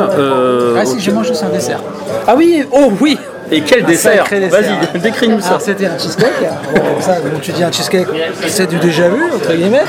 Ah 0.77 0.85
si, 0.85 0.93
ok. 0.93 0.99
j'ai 0.99 1.11
mangé 1.11 1.31
un 1.43 1.49
dessert. 1.49 1.79
Ah 2.27 2.35
oui, 2.37 2.65
oh 2.71 2.91
oui 3.01 3.17
Et 3.51 3.61
quel 3.61 3.83
dessert. 3.85 4.25
Vas-y, 4.49 4.99
décris-nous 4.99 5.39
ça. 5.41 5.47
Alors 5.49 5.61
c'était 5.61 5.85
un 5.85 5.97
cheesecake. 5.97 6.27
Bon, 6.75 6.81
ça, 7.01 7.13
bon, 7.23 7.39
tu 7.41 7.51
dis 7.51 7.63
un 7.63 7.71
cheesecake, 7.71 8.07
c'est 8.47 8.67
du 8.67 8.77
déjà 8.77 9.07
vu, 9.09 9.21
entre 9.35 9.53
guillemets. 9.53 9.83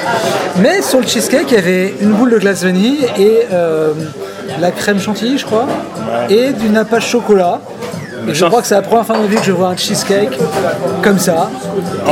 Mais 0.59 0.83
sur 0.83 1.01
le 1.01 1.07
cheesecake, 1.07 1.47
il 1.51 1.55
y 1.55 1.59
avait 1.59 1.95
une 2.01 2.13
boule 2.13 2.31
de 2.31 2.39
glace 2.39 2.63
vanille 2.65 3.07
et 3.19 3.47
euh, 3.53 3.93
la 4.61 4.71
crème 4.71 5.01
chantilly, 5.01 5.39
je 5.39 5.47
crois, 5.47 5.67
et 6.29 6.53
du 6.53 6.69
nappage 6.69 7.07
chocolat. 7.07 7.61
Et 8.29 8.35
je 8.35 8.45
crois 8.45 8.61
que 8.61 8.67
c'est 8.67 8.75
la 8.75 8.83
première 8.83 9.07
fois 9.07 9.17
de 9.19 9.23
ma 9.23 9.27
vie 9.29 9.37
que 9.37 9.45
je 9.45 9.53
vois 9.53 9.69
un 9.69 9.77
cheesecake 9.77 10.37
comme 11.03 11.19
ça. 11.19 11.49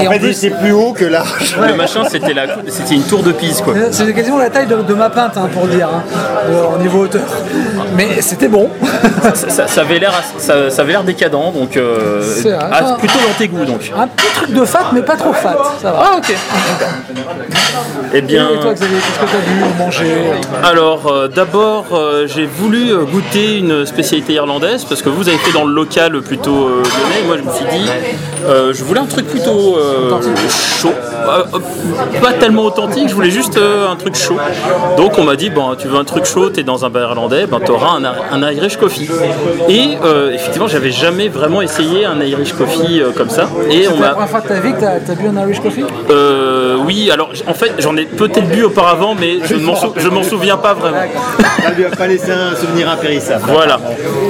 Et 0.00 0.06
En 0.06 0.10
fait, 0.12 0.32
c'est 0.32 0.50
plus 0.50 0.70
haut 0.70 0.92
que 0.92 1.04
large. 1.06 1.56
Le 1.66 1.74
machin, 1.74 2.02
c'était 2.08 2.34
la, 2.34 2.42
c'était 2.68 2.94
une 2.94 3.02
tour 3.02 3.22
de 3.24 3.32
Pise, 3.32 3.60
quoi. 3.62 3.74
Euh, 3.74 3.88
C'était 3.90 4.12
quasiment 4.12 4.38
la 4.38 4.48
taille 4.50 4.66
de, 4.68 4.76
de 4.76 4.94
ma 4.94 5.10
pinte, 5.10 5.36
hein, 5.36 5.48
pour 5.52 5.66
dire, 5.66 5.88
hein, 5.88 6.02
de- 6.48 6.76
au 6.76 6.78
niveau 6.80 7.00
hauteur. 7.04 7.22
Mais 7.96 8.20
c'était 8.20 8.48
bon. 8.48 8.68
ça, 9.34 9.48
ça- 9.48 9.66
ça 9.68 9.80
avait 9.82 9.98
l'air, 9.98 10.12
ça, 10.38 10.70
ça 10.70 10.82
avait 10.82 10.92
l'air 10.92 11.04
décadent, 11.04 11.52
donc 11.54 11.76
euh, 11.76 12.20
vrai. 12.42 12.58
ah, 12.60 12.96
plutôt 12.98 13.18
dans 13.18 13.34
tes 13.38 13.48
goûts, 13.48 13.64
donc. 13.64 13.92
Un 13.96 14.06
petit 14.08 14.26
truc 14.34 14.52
de 14.52 14.64
fat, 14.64 14.90
mais 14.92 15.02
pas 15.02 15.16
trop 15.16 15.32
fat. 15.32 15.56
Ça 15.80 15.92
va. 15.92 16.02
Ah 16.12 16.16
ok. 16.18 16.34
Eh 18.12 18.20
bien, 18.20 18.48
Et 18.50 18.60
toi, 18.60 18.74
Xavier, 18.74 18.96
qu'est-ce 18.98 19.18
que 19.20 19.30
tu 19.30 19.36
as 19.36 19.40
vu 19.40 19.62
ou 19.62 19.78
mangé 19.78 20.06
alors 20.62 21.06
euh, 21.10 21.28
d'abord, 21.28 21.86
euh, 21.92 22.26
j'ai 22.26 22.46
voulu 22.46 22.90
euh, 22.92 23.04
goûter 23.04 23.58
une 23.58 23.84
spécialité 23.86 24.34
irlandaise 24.34 24.84
parce 24.84 25.02
que 25.02 25.08
vous 25.08 25.28
avez 25.28 25.38
fait 25.38 25.52
dans 25.52 25.64
le 25.64 25.72
local 25.74 26.20
plutôt 26.22 26.68
euh, 26.68 26.82
lyonnais. 26.82 27.26
Moi, 27.26 27.36
je 27.38 27.42
me 27.42 27.52
suis 27.52 27.78
dit, 27.78 27.90
euh, 28.46 28.72
je 28.72 28.84
voulais 28.84 29.00
un 29.00 29.06
truc 29.06 29.26
plutôt 29.26 29.76
euh, 29.76 30.10
chaud, 30.80 30.88
Euh, 30.88 30.92
euh, 30.92 31.13
pas 32.22 32.32
tellement 32.32 32.64
authentique. 32.64 33.08
Je 33.08 33.14
voulais 33.14 33.30
juste 33.30 33.56
euh, 33.58 33.88
un 33.90 33.96
truc 33.96 34.14
chaud. 34.16 34.36
Donc, 34.96 35.18
on 35.18 35.24
m'a 35.24 35.36
dit, 35.36 35.50
bon, 35.50 35.74
tu 35.76 35.88
veux 35.88 35.98
un 35.98 36.04
truc 36.04 36.24
chaud, 36.24 36.50
t'es 36.50 36.62
dans 36.62 36.84
un 36.84 36.90
bar 36.90 37.10
irlandais, 37.10 37.46
ben 37.46 37.60
t'auras 37.60 37.98
un, 37.98 38.04
un 38.42 38.50
Irish 38.52 38.76
coffee. 38.76 39.08
Et 39.68 39.96
euh, 40.04 40.32
effectivement, 40.32 40.68
j'avais 40.68 40.90
jamais 40.90 41.28
vraiment 41.28 41.62
essayé 41.62 42.04
un 42.04 42.20
Irish 42.20 42.52
coffee 42.52 43.00
euh, 43.00 43.10
comme 43.16 43.30
ça. 43.30 43.48
Et 43.70 43.86
on 43.88 43.92
C'est 43.94 44.00
la 44.00 44.06
m'a 44.08 44.10
première 44.10 44.28
fois 44.30 44.40
de 44.40 44.48
ta 44.48 44.60
vie 44.60 44.72
que 44.72 44.78
tu 44.78 44.84
as, 44.84 45.14
bu 45.14 45.28
un 45.28 45.40
Irish 45.42 45.60
coffee? 45.60 45.84
Euh, 46.10 46.76
oui, 46.86 47.10
alors 47.10 47.30
en 47.46 47.54
fait 47.54 47.72
j'en 47.78 47.96
ai 47.96 48.04
peut-être 48.04 48.48
bu 48.48 48.64
auparavant, 48.64 49.14
mais 49.18 49.38
je 49.44 49.54
ne 49.54 50.10
m'en 50.10 50.22
souviens 50.22 50.56
pas 50.56 50.74
vraiment. 50.74 50.98
Ça 51.62 51.70
lui 51.70 51.84
a 51.84 51.90
pas 51.90 52.06
laissé 52.06 52.30
un 52.32 52.54
souvenir 52.56 52.90
impérissable. 52.90 53.44
Voilà. 53.48 53.78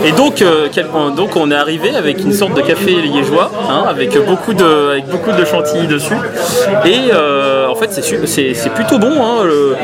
Et 0.04 0.12
donc, 0.12 0.40
euh, 0.42 0.68
quel- 0.72 0.86
euh, 0.94 1.10
donc 1.10 1.36
on 1.36 1.50
est 1.50 1.54
arrivé 1.54 1.94
avec 1.96 2.20
une 2.20 2.32
sorte 2.32 2.54
de 2.54 2.60
café 2.60 2.92
liégeois, 2.92 3.50
hein, 3.68 3.84
avec 3.88 4.16
beaucoup 4.24 4.54
de, 4.54 4.90
avec 4.92 5.06
beaucoup 5.08 5.32
de 5.32 5.44
chantilly 5.44 5.86
dessus. 5.86 6.14
Et 6.86 7.10
euh, 7.12 7.66
en 7.68 7.74
fait 7.74 7.88
c'est 7.92 8.02
su- 8.02 8.18
c'est 8.26 8.54
c'est 8.54 8.70
plutôt 8.70 8.98
bon. 8.98 9.12
hein, 9.24 9.44
le- 9.44 9.76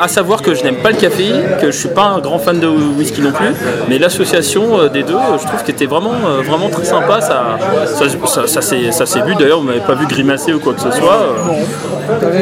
à, 0.00 0.08
savoir 0.08 0.42
que 0.42 0.54
je 0.54 0.62
n'aime 0.64 0.76
pas 0.76 0.90
le 0.90 0.96
café, 0.96 1.24
que 1.60 1.70
je 1.70 1.76
suis 1.76 1.88
pas 1.88 2.04
un 2.04 2.18
grand 2.20 2.38
fan 2.38 2.58
de 2.60 2.66
whisky 2.68 3.20
non 3.20 3.32
plus, 3.32 3.48
mais 3.88 3.98
l'association 3.98 4.78
euh, 4.80 4.88
des 4.88 5.02
deux, 5.02 5.14
euh, 5.14 5.38
je 5.40 5.46
trouve 5.46 5.62
qu'elle 5.64 5.74
était 5.74 5.86
vraiment, 5.86 6.12
vraiment 6.46 6.68
très 6.68 6.84
sympa. 6.84 7.20
Ça, 7.20 7.58
ça, 7.86 8.04
ça, 8.26 8.46
ça 8.46 8.62
s'est 8.62 8.92
ça 8.92 9.06
s'est 9.06 9.20
vu. 9.22 9.34
D'ailleurs, 9.34 9.60
vous 9.60 9.66
m'avez 9.66 9.80
pas 9.80 9.94
vu 9.94 10.06
grimacer 10.06 10.52
ou 10.52 10.60
quoi 10.60 10.74
que 10.74 10.80
ce 10.80 10.90
soit. 10.92 11.34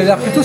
l'air 0.05 0.17
plutôt 0.17 0.43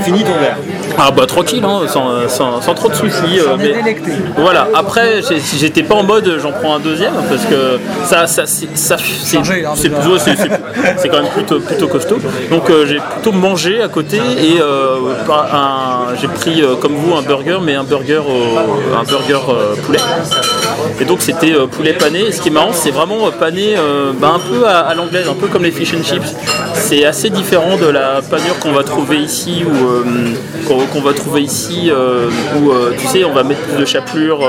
fini 0.00 0.22
ton 0.22 0.32
verre. 0.38 0.56
Ah 0.96 1.10
bah 1.10 1.26
tranquille, 1.26 1.64
hein, 1.64 1.80
sans, 1.88 2.28
sans- 2.28 2.60
sans 2.60 2.74
trop 2.74 2.88
de 2.88 2.94
soucis. 2.94 3.40
euh, 3.40 3.56
délecté. 3.56 4.12
Voilà, 4.36 4.68
après 4.74 5.20
j'étais 5.58 5.82
pas 5.82 5.96
en 5.96 6.04
mode 6.04 6.38
j'en 6.40 6.52
prends 6.52 6.76
un 6.76 6.78
deuxième 6.78 7.14
parce 7.28 7.44
que 7.46 7.78
ça, 8.04 8.26
ça, 8.26 8.46
c'est- 8.46 8.76
ça, 8.76 8.96
c'est 8.98 9.36
Chargé, 9.36 9.64
hein, 9.64 9.70
c'est 9.74 9.88
déjà. 9.88 10.00
plutôt- 10.00 10.18
c'est- 10.18 10.36
c'est- 10.36 10.50
c'est 10.98 11.08
quand 11.08 11.22
même 11.22 11.32
plutôt, 11.32 11.58
plutôt 11.60 11.88
costaud. 11.88 12.18
Donc 12.50 12.70
euh, 12.70 12.86
j'ai 12.86 12.98
plutôt 12.98 13.32
manger 13.32 13.82
à 13.82 13.88
côté 13.88 14.18
et 14.18 14.58
j'ai 16.20 16.28
pris 16.28 16.62
comme 16.80 16.94
vous 16.94 17.14
un 17.14 17.22
burger, 17.22 17.58
mais 17.62 17.74
un 17.74 17.84
burger, 17.84 18.22
un 18.96 19.04
burger 19.04 19.40
poulet. 19.84 19.98
Et 21.00 21.04
donc 21.04 21.22
c'était 21.22 21.52
poulet 21.70 21.92
pané. 21.94 22.20
Et 22.28 22.32
ce 22.32 22.40
qui 22.40 22.48
est 22.48 22.52
marrant, 22.52 22.72
c'est 22.72 22.90
vraiment 22.90 23.30
pané 23.38 23.74
bah, 24.20 24.34
un 24.34 24.38
peu 24.38 24.66
à, 24.66 24.94
l'anglaise, 24.94 25.28
un 25.28 25.34
peu 25.34 25.46
comme 25.48 25.64
les 25.64 25.70
fish 25.70 25.94
and 25.94 26.04
chips. 26.04 26.34
C'est 26.74 27.04
assez 27.04 27.30
différent 27.30 27.76
de 27.76 27.86
la 27.86 28.20
panure 28.22 28.58
qu'on 28.60 28.72
va 28.72 28.82
trouver 28.84 29.18
ici 29.18 29.64
ou 29.64 30.68
qu'on 30.68 31.00
va 31.00 31.12
trouver 31.12 31.42
ici 31.42 31.90
où 32.56 32.72
tu 32.98 33.06
sais 33.06 33.24
on 33.24 33.32
va 33.32 33.42
mettre 33.42 33.60
plus 33.62 33.78
de 33.78 33.84
chapelure 33.84 34.40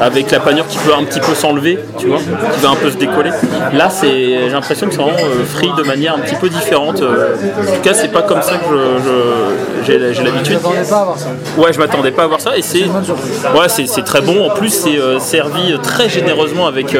avec 0.00 0.30
la 0.30 0.40
panure 0.40 0.66
qui 0.66 0.78
peut 0.78 0.94
un 0.94 1.04
petit 1.04 1.20
peu 1.20 1.34
s'enlever, 1.34 1.78
tu 1.98 2.06
vois, 2.06 2.18
qui 2.18 2.60
va 2.60 2.70
un 2.70 2.76
peu 2.76 2.90
se 2.90 2.96
décoller. 2.96 3.30
Là, 3.72 3.90
c'est, 3.90 4.08
j'ai 4.08 4.50
l'impression 4.50 4.86
que 4.86 4.92
c'est 4.92 5.00
vraiment 5.00 5.18
euh, 5.18 5.44
frit 5.44 5.70
de 5.76 5.82
manière 5.82 6.14
un 6.14 6.20
petit 6.20 6.36
peu 6.36 6.48
différente. 6.48 6.89
Euh, 7.02 7.34
en 7.34 7.74
tout 7.76 7.80
cas, 7.82 7.94
c'est 7.94 8.08
pas 8.12 8.22
comme 8.22 8.42
ça 8.42 8.56
que 8.56 9.84
j'ai, 9.84 9.98
l'habitude. 9.98 10.58
Ouais, 11.56 11.72
je 11.72 11.78
m'attendais 11.78 12.10
pas 12.10 12.24
à 12.24 12.26
voir 12.26 12.40
ça 12.40 12.56
et 12.56 12.62
c'est, 12.62 12.84
ouais, 12.84 13.68
c'est, 13.68 14.04
très 14.04 14.20
bon. 14.20 14.46
En 14.46 14.50
plus, 14.50 14.70
c'est 14.70 14.98
euh, 14.98 15.18
servi 15.18 15.78
très 15.82 16.08
généreusement 16.08 16.66
avec, 16.66 16.96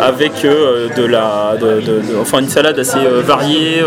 avec 0.00 0.42
de 0.42 1.04
la, 1.04 1.54
enfin 2.20 2.40
une 2.40 2.48
salade 2.48 2.78
assez 2.78 2.98
variée, 3.26 3.82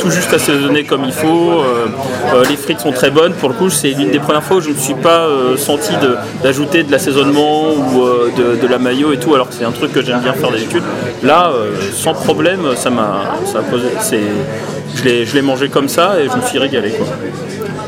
tout, 0.00 0.10
juste 0.10 0.32
assaisonnée 0.32 0.84
comme 0.84 1.04
il 1.04 1.12
faut. 1.12 1.62
les 2.48 2.56
frites 2.56 2.80
sont 2.80 2.92
très 2.92 3.10
bonnes. 3.10 3.32
Pour 3.34 3.48
le 3.48 3.54
coup, 3.54 3.70
c'est 3.70 3.90
l'une 3.90 4.10
des 4.10 4.18
premières 4.18 4.44
fois 4.44 4.58
où 4.58 4.60
je 4.60 4.70
ne 4.70 4.74
me 4.74 4.78
suis 4.78 4.94
pas 4.94 5.26
senti 5.56 5.92
d'ajouter 6.42 6.82
de 6.82 6.92
l'assaisonnement 6.92 7.72
ou 7.72 8.04
de, 8.36 8.66
la 8.66 8.78
maillot 8.78 9.12
et 9.12 9.18
tout, 9.18 9.34
alors 9.34 9.48
que 9.48 9.54
c'est 9.54 9.64
un 9.64 9.72
truc 9.72 9.92
que 9.92 10.02
j'aime 10.02 10.20
bien 10.20 10.32
faire 10.32 10.50
d'habitude. 10.50 10.82
Là, 11.22 11.50
euh, 11.50 11.70
sans 11.92 12.14
problème, 12.14 12.60
ça 12.76 12.90
m'a 12.90 13.36
posé. 13.70 13.88
Je 14.94 15.34
l'ai 15.34 15.42
mangé 15.42 15.68
comme 15.68 15.88
ça 15.88 16.20
et 16.20 16.28
je 16.28 16.36
me 16.36 16.42
suis 16.42 16.58
régalé. 16.58 16.90
Quoi. 16.90 17.06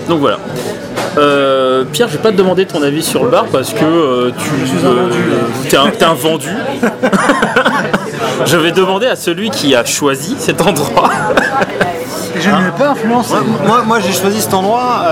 Donc 0.09 0.21
voilà. 0.21 0.39
Euh, 1.19 1.85
Pierre, 1.85 2.09
je 2.09 2.17
vais 2.17 2.23
pas 2.23 2.31
te 2.31 2.37
demander 2.37 2.65
ton 2.65 2.83
avis 2.83 3.03
sur 3.03 3.25
le 3.25 3.31
bar 3.31 3.47
parce 3.47 3.73
que 3.75 3.85
euh, 3.85 4.31
tu 5.69 5.77
es 5.77 6.05
un, 6.05 6.15
vendu. 6.15 6.49
je 8.47 8.57
vais 8.57 8.73
demander 8.73 9.07
à 9.07 9.17
celui 9.17 9.51
qui 9.51 9.75
a 9.75 9.85
choisi 9.85 10.37
cet 10.39 10.63
endroit. 10.63 11.11
je 12.41 12.49
ne 12.49 12.65
l'ai 12.65 12.71
pas 12.79 12.91
influencé. 12.91 13.35
Moi, 13.67 13.83
moi 13.87 14.01
j'ai 14.01 14.13
choisi 14.13 14.41
cet 14.41 14.55
endroit. 14.55 15.05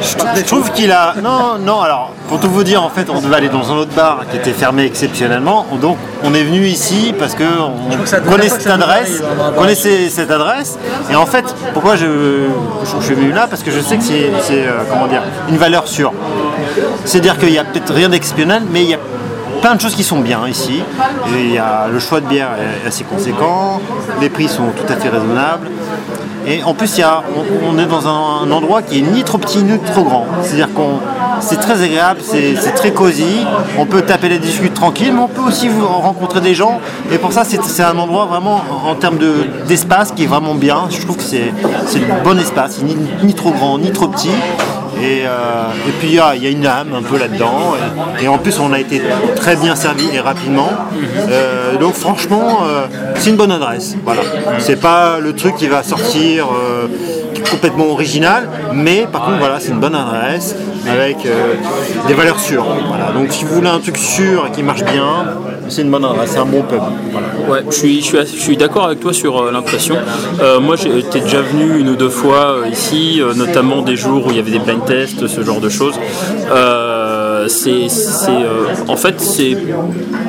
Je, 0.00 0.44
trouve 0.44 0.70
qu'il 0.72 0.92
a. 0.92 1.14
Non, 1.22 1.58
non, 1.58 1.80
alors, 1.80 2.12
pour 2.28 2.40
tout 2.40 2.50
vous 2.50 2.64
dire, 2.64 2.82
en 2.82 2.90
fait, 2.90 3.08
on 3.10 3.20
devait 3.20 3.36
aller 3.36 3.48
dans 3.48 3.72
un 3.72 3.76
autre 3.76 3.94
bar 3.94 4.20
qui 4.30 4.36
était 4.36 4.52
fermé 4.52 4.84
exceptionnellement. 4.84 5.66
Donc, 5.80 5.96
on 6.24 6.34
est 6.34 6.42
venu 6.42 6.66
ici 6.66 7.14
parce 7.18 7.34
qu'on 7.34 7.72
connaît 8.28 8.48
cette 8.48 8.66
adresse, 8.66 9.22
connaissait 9.56 10.08
cette 10.08 10.30
adresse. 10.30 10.78
Et 11.10 11.14
en 11.14 11.26
fait, 11.26 11.44
pourquoi 11.72 11.96
je, 11.96 12.06
je, 12.84 13.04
suis 13.04 13.14
venu 13.14 13.32
là? 13.32 13.46
Parce 13.48 13.62
que 13.62 13.70
je 13.70 13.80
sais 13.80 13.96
que 13.96 14.04
c'est, 14.04 14.30
euh, 14.50 14.82
comment 14.90 15.06
dire, 15.06 15.22
une 15.48 15.56
valeur 15.56 15.88
sûre. 15.88 16.12
C'est-à-dire 17.04 17.38
qu'il 17.38 17.50
n'y 17.50 17.58
a 17.58 17.64
peut-être 17.64 17.92
rien 17.92 18.08
d'exceptionnel, 18.08 18.62
mais 18.70 18.82
il 18.82 18.90
y 18.90 18.94
a 18.94 18.98
plein 19.66 19.74
de 19.74 19.80
choses 19.80 19.96
qui 19.96 20.04
sont 20.04 20.20
bien 20.20 20.46
ici. 20.46 20.80
il 21.28 21.52
y 21.52 21.58
a, 21.58 21.88
le 21.88 21.98
choix 21.98 22.20
de 22.20 22.26
bière 22.26 22.50
est 22.54 22.86
assez 22.86 23.02
conséquent, 23.02 23.80
les 24.20 24.30
prix 24.30 24.46
sont 24.46 24.68
tout 24.68 24.92
à 24.92 24.94
fait 24.94 25.08
raisonnables. 25.08 25.66
Et 26.46 26.62
en 26.62 26.72
plus, 26.72 26.98
il 26.98 27.00
y 27.00 27.04
on, 27.68 27.76
est 27.76 27.86
dans 27.86 28.06
un, 28.06 28.48
endroit 28.52 28.82
qui 28.82 29.00
est 29.00 29.02
ni 29.02 29.24
trop 29.24 29.38
petit 29.38 29.64
ni 29.64 29.76
trop 29.80 30.04
grand. 30.04 30.24
C'est-à-dire 30.42 30.72
qu'on 30.72 31.00
c'est 31.40 31.58
très 31.58 31.82
agréable, 31.82 32.20
c'est 32.22 32.74
très 32.76 32.92
cosy. 32.92 33.44
On 33.76 33.86
peut 33.86 34.02
taper 34.02 34.28
les 34.28 34.38
discutes 34.38 34.74
tranquille, 34.74 35.12
mais 35.12 35.22
on 35.22 35.26
peut 35.26 35.42
aussi 35.42 35.68
rencontrer 35.68 36.40
des 36.40 36.54
gens. 36.54 36.78
Et 37.10 37.18
pour 37.18 37.32
ça, 37.32 37.42
c'est 37.42 37.82
un 37.82 37.98
endroit 37.98 38.26
vraiment 38.26 38.62
en 38.84 38.94
termes 38.94 39.18
d'espace 39.66 40.12
qui 40.12 40.22
est 40.22 40.28
vraiment 40.28 40.54
bien. 40.54 40.84
Je 40.90 41.00
trouve 41.00 41.16
que 41.16 41.24
c'est 41.24 41.50
le 41.50 42.22
bon 42.22 42.38
espace, 42.38 42.82
ni 43.24 43.34
trop 43.34 43.50
grand 43.50 43.80
ni 43.80 43.90
trop 43.90 44.06
petit. 44.06 44.30
Euh, 44.98 45.72
et, 45.88 45.92
puis 45.98 46.08
il 46.08 46.14
y, 46.14 46.20
a, 46.20 46.50
une 46.50 46.66
âme 46.66 46.94
un 46.94 47.02
peu 47.02 47.18
là-dedans. 47.18 47.74
Et, 48.20 48.28
en 48.28 48.38
plus 48.38 48.58
on 48.58 48.72
a 48.72 48.80
été 48.80 49.00
très 49.36 49.56
bien 49.56 49.74
servi 49.76 50.08
et 50.12 50.20
rapidement. 50.20 50.70
Euh, 51.28 51.76
donc 51.76 51.94
franchement 51.94 52.64
euh, 52.64 52.86
c'est 53.16 53.30
une 53.30 53.36
bonne 53.36 53.52
adresse. 53.52 53.96
Voilà. 54.04 54.22
C'est 54.58 54.80
pas 54.80 55.18
le 55.20 55.34
truc 55.34 55.56
qui 55.56 55.68
va 55.68 55.82
sortir 55.82 56.48
complètement 57.50 57.86
original, 57.86 58.48
mais 58.72 59.06
par 59.10 59.24
contre 59.24 59.38
voilà 59.38 59.60
c'est 59.60 59.70
une 59.70 59.80
bonne 59.80 59.94
adresse 59.94 60.54
avec 60.88 61.16
des 62.06 62.14
valeurs 62.14 62.38
sûres. 62.38 62.66
Donc 63.14 63.32
si 63.32 63.44
vous 63.44 63.54
voulez 63.54 63.68
un 63.68 63.80
truc 63.80 63.96
sûr 63.96 64.46
et 64.46 64.50
qui 64.52 64.62
marche 64.62 64.84
bien, 64.84 65.34
c'est 65.68 65.82
une 65.82 65.90
bonne 65.90 66.04
adresse, 66.04 66.30
c'est 66.32 66.38
un 66.38 66.46
bon 66.46 66.62
pub. 66.62 66.80
Ouais, 67.48 67.64
je 67.70 67.74
suis, 67.74 68.02
je 68.02 68.24
suis, 68.24 68.56
d'accord 68.56 68.86
avec 68.86 69.00
toi 69.00 69.12
sur 69.12 69.50
l'impression. 69.50 69.96
moi 70.60 70.76
j'étais 70.76 71.20
déjà 71.20 71.42
venu 71.42 71.80
une 71.80 71.88
ou 71.88 71.96
deux 71.96 72.10
fois 72.10 72.58
ici, 72.70 73.20
notamment 73.36 73.82
des 73.82 73.96
jours 73.96 74.26
où 74.26 74.30
il 74.30 74.36
y 74.36 74.40
avait 74.40 74.52
des 74.52 74.58
blind 74.58 74.84
tests, 74.84 75.26
ce 75.26 75.42
genre 75.42 75.60
de 75.60 75.68
choses. 75.68 75.98
Euh, 77.46 77.48
c'est, 77.48 77.86
euh, 78.28 78.66
en 78.88 78.96
fait, 78.96 79.20
c'est 79.20 79.56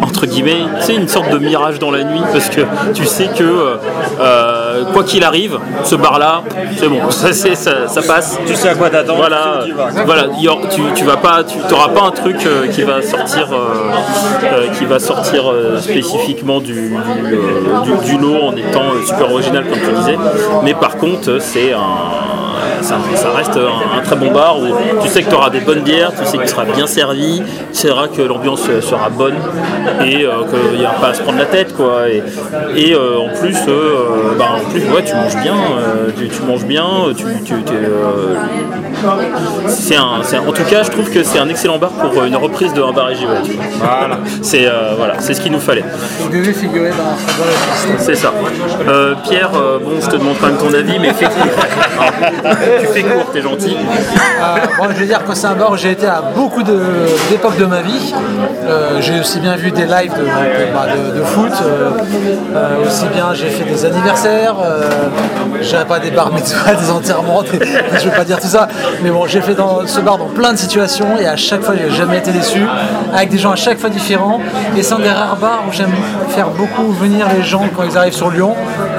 entre 0.02 0.26
guillemets, 0.26 0.66
c'est 0.82 0.96
une 0.96 1.08
sorte 1.08 1.32
de 1.32 1.38
mirage 1.38 1.80
dans 1.80 1.92
la 1.92 2.04
nuit 2.04 2.22
parce 2.32 2.50
que 2.50 2.62
tu 2.94 3.06
sais 3.06 3.30
que 3.36 3.44
euh, 3.44 3.78
quoi 4.94 5.04
qu'il 5.04 5.24
arrive, 5.24 5.60
ce 5.84 5.96
bar-là, 5.96 6.44
c'est 6.78 6.88
bon, 6.88 7.00
ça, 7.10 7.34
ça, 7.34 8.02
passe. 8.02 8.40
Tu 8.46 8.56
sais 8.56 8.70
à 8.70 8.76
quoi 8.76 8.90
t'attendre. 8.90 9.20
Voilà, 9.20 9.62
voilà, 10.06 10.24
tu, 10.70 10.82
tu 10.96 11.04
vas 11.06 11.18
pas, 11.18 11.44
tu 11.44 11.58
n'auras 11.70 11.90
pas 11.90 12.04
un 12.04 12.12
truc 12.12 12.38
qui 12.72 12.84
va 12.84 13.02
sortir, 13.02 13.48
qui 14.78 14.86
va 14.86 15.00
sortir 15.00 15.44
spécifiquement 15.80 16.60
du, 16.60 16.94
du, 18.06 18.18
lot 18.18 18.42
en 18.44 18.56
étant 18.56 18.84
super 19.06 19.32
original 19.32 19.66
comme 19.66 19.80
tu 19.80 20.00
disais. 20.00 20.18
Mais 20.64 20.74
par 20.74 20.98
contre, 20.98 21.40
c'est 21.40 21.74
un 21.74 22.38
ça, 22.82 23.32
reste 23.36 23.58
un, 23.58 24.02
très 24.02 24.16
bon 24.16 24.32
bar 24.32 24.60
où 24.60 24.68
tu 25.02 25.08
sais 25.08 25.24
que 25.24 25.30
tu 25.30 25.36
auras 25.36 25.50
des 25.50 25.60
bonnes 25.60 25.82
bières, 25.82 26.12
tu 26.12 26.26
sais 26.26 26.38
que 26.38 26.44
tu 26.44 26.50
seras 26.50 26.66
bien 26.66 26.88
servi, 26.88 27.42
tu 27.74 27.80
sais 27.80 27.90
que 28.16 28.22
l'ambiance 28.22 28.62
sera 28.82 29.10
bonne 29.10 29.36
et 30.06 30.26
euh, 30.26 30.44
qu'il 30.50 30.80
n'y 30.80 30.86
a 30.86 30.92
pas 30.92 31.10
à 31.10 31.14
se 31.14 31.22
prendre 31.22 31.40
la 31.40 31.46
tête 31.46 31.76
quoi. 31.76 32.08
Et, 32.10 32.94
euh, 32.94 33.18
en 33.18 33.30
plus, 33.40 33.58
euh, 33.68 34.36
bah, 34.38 34.58
en 34.68 34.70
plus 34.70 34.82
ouais, 34.82 35.04
tu 35.04 35.16
manges 35.16 35.38
bien, 35.38 35.56
tu, 36.16 36.42
manges 36.44 36.66
bien, 36.66 36.86
tu, 37.16 37.26
c'est 39.68 39.96
un, 39.96 40.22
en 40.48 40.52
tout 40.52 40.64
cas, 40.64 40.84
je 40.84 40.92
trouve 40.92 41.10
que 41.10 41.24
c'est 41.24 41.40
un 41.40 41.50
excellent 41.50 41.78
bar 41.78 41.92
pour 41.92 42.24
une 42.24 42.36
reprise 42.36 42.74
de 42.74 42.82
un 42.82 42.92
bar 42.92 43.12
et 43.12 43.16
Voilà, 43.80 44.20
c'est 44.42 44.68
voilà, 44.98 45.16
c'est 45.20 45.34
ce 45.34 45.42
qu'il 45.42 45.52
nous 45.52 45.60
fallait. 45.60 45.86
C'est 48.00 48.16
ça. 48.16 48.34
Pierre, 49.24 49.52
bon, 49.52 50.02
je 50.02 50.08
te 50.08 50.16
demande 50.16 50.36
quand 50.40 50.48
même 50.48 50.58
ton 50.58 50.74
avis, 50.74 51.00
mais 51.00 51.10
effectivement. 51.10 51.52
tu 52.80 52.88
fais 52.88 53.04
court, 53.04 53.32
t'es 53.32 53.42
gentil. 53.42 53.76
Euh, 53.78 54.88
je 54.90 55.00
vais 55.00 55.06
dire 55.06 55.24
que 55.26 55.36
c'est 55.36 55.48
un 55.48 55.56
bar 55.56 55.72
où 55.72 55.78
j'ai 55.78 55.92
été 55.92 56.06
à 56.06 56.22
beaucoup 56.36 56.64
d'époques 56.64 57.58
de, 57.58 57.66
ma 57.66 57.82
vie. 57.82 58.14
Euh, 58.66 59.02
j'ai 59.02 59.20
aussi 59.20 59.40
bien 59.40 59.56
vu 59.56 59.72
des 59.72 59.86
lives 59.86 60.14
de, 60.14 60.26
bah, 60.74 60.86
foot, 61.26 61.52
euh, 61.64 62.86
aussi 62.86 63.06
bien 63.14 63.34
j'ai 63.34 63.50
fait 63.50 63.66
des 63.66 63.86
anniversaires, 63.86 64.56
j'avais 65.62 65.86
pas 65.86 66.00
des 66.00 66.12
bars 66.12 66.32
mais 66.34 66.42
des 66.42 66.92
enterrements, 66.92 67.44
je 67.46 67.56
ne 67.56 68.10
veux 68.10 68.16
pas 68.16 68.24
dire 68.24 68.40
tout 68.40 68.48
ça, 68.48 68.68
mais 69.02 69.10
bon, 69.10 69.26
j'ai 69.28 69.42
fait 69.42 69.56
ce 69.86 70.00
bar 70.02 70.18
dans 70.18 70.28
plein 70.28 70.54
de 70.54 70.58
situations 70.58 71.18
et 71.18 71.28
à 71.28 71.36
chaque 71.36 71.62
fois 71.62 71.76
j'ai 71.76 71.90
jamais 71.96 72.18
été 72.18 72.32
déçu, 72.32 72.62
avec 73.14 73.30
des 73.30 73.38
gens 73.38 73.52
à 73.52 73.56
chaque 73.56 73.80
fois 73.80 73.90
différents. 73.90 74.40
Et 74.78 74.84
c'est 74.84 74.94
un 74.94 75.00
des 75.00 75.10
rares 75.10 75.38
bars 75.38 75.64
où 75.68 75.72
j'aime 75.72 75.94
faire 76.30 76.50
beaucoup 76.50 76.92
venir 76.92 77.28
les 77.36 77.44
gens 77.44 77.64
quand 77.76 77.84
ils 77.84 77.98
arrivent 77.98 78.14
sur 78.14 78.30
Lyon 78.30 78.56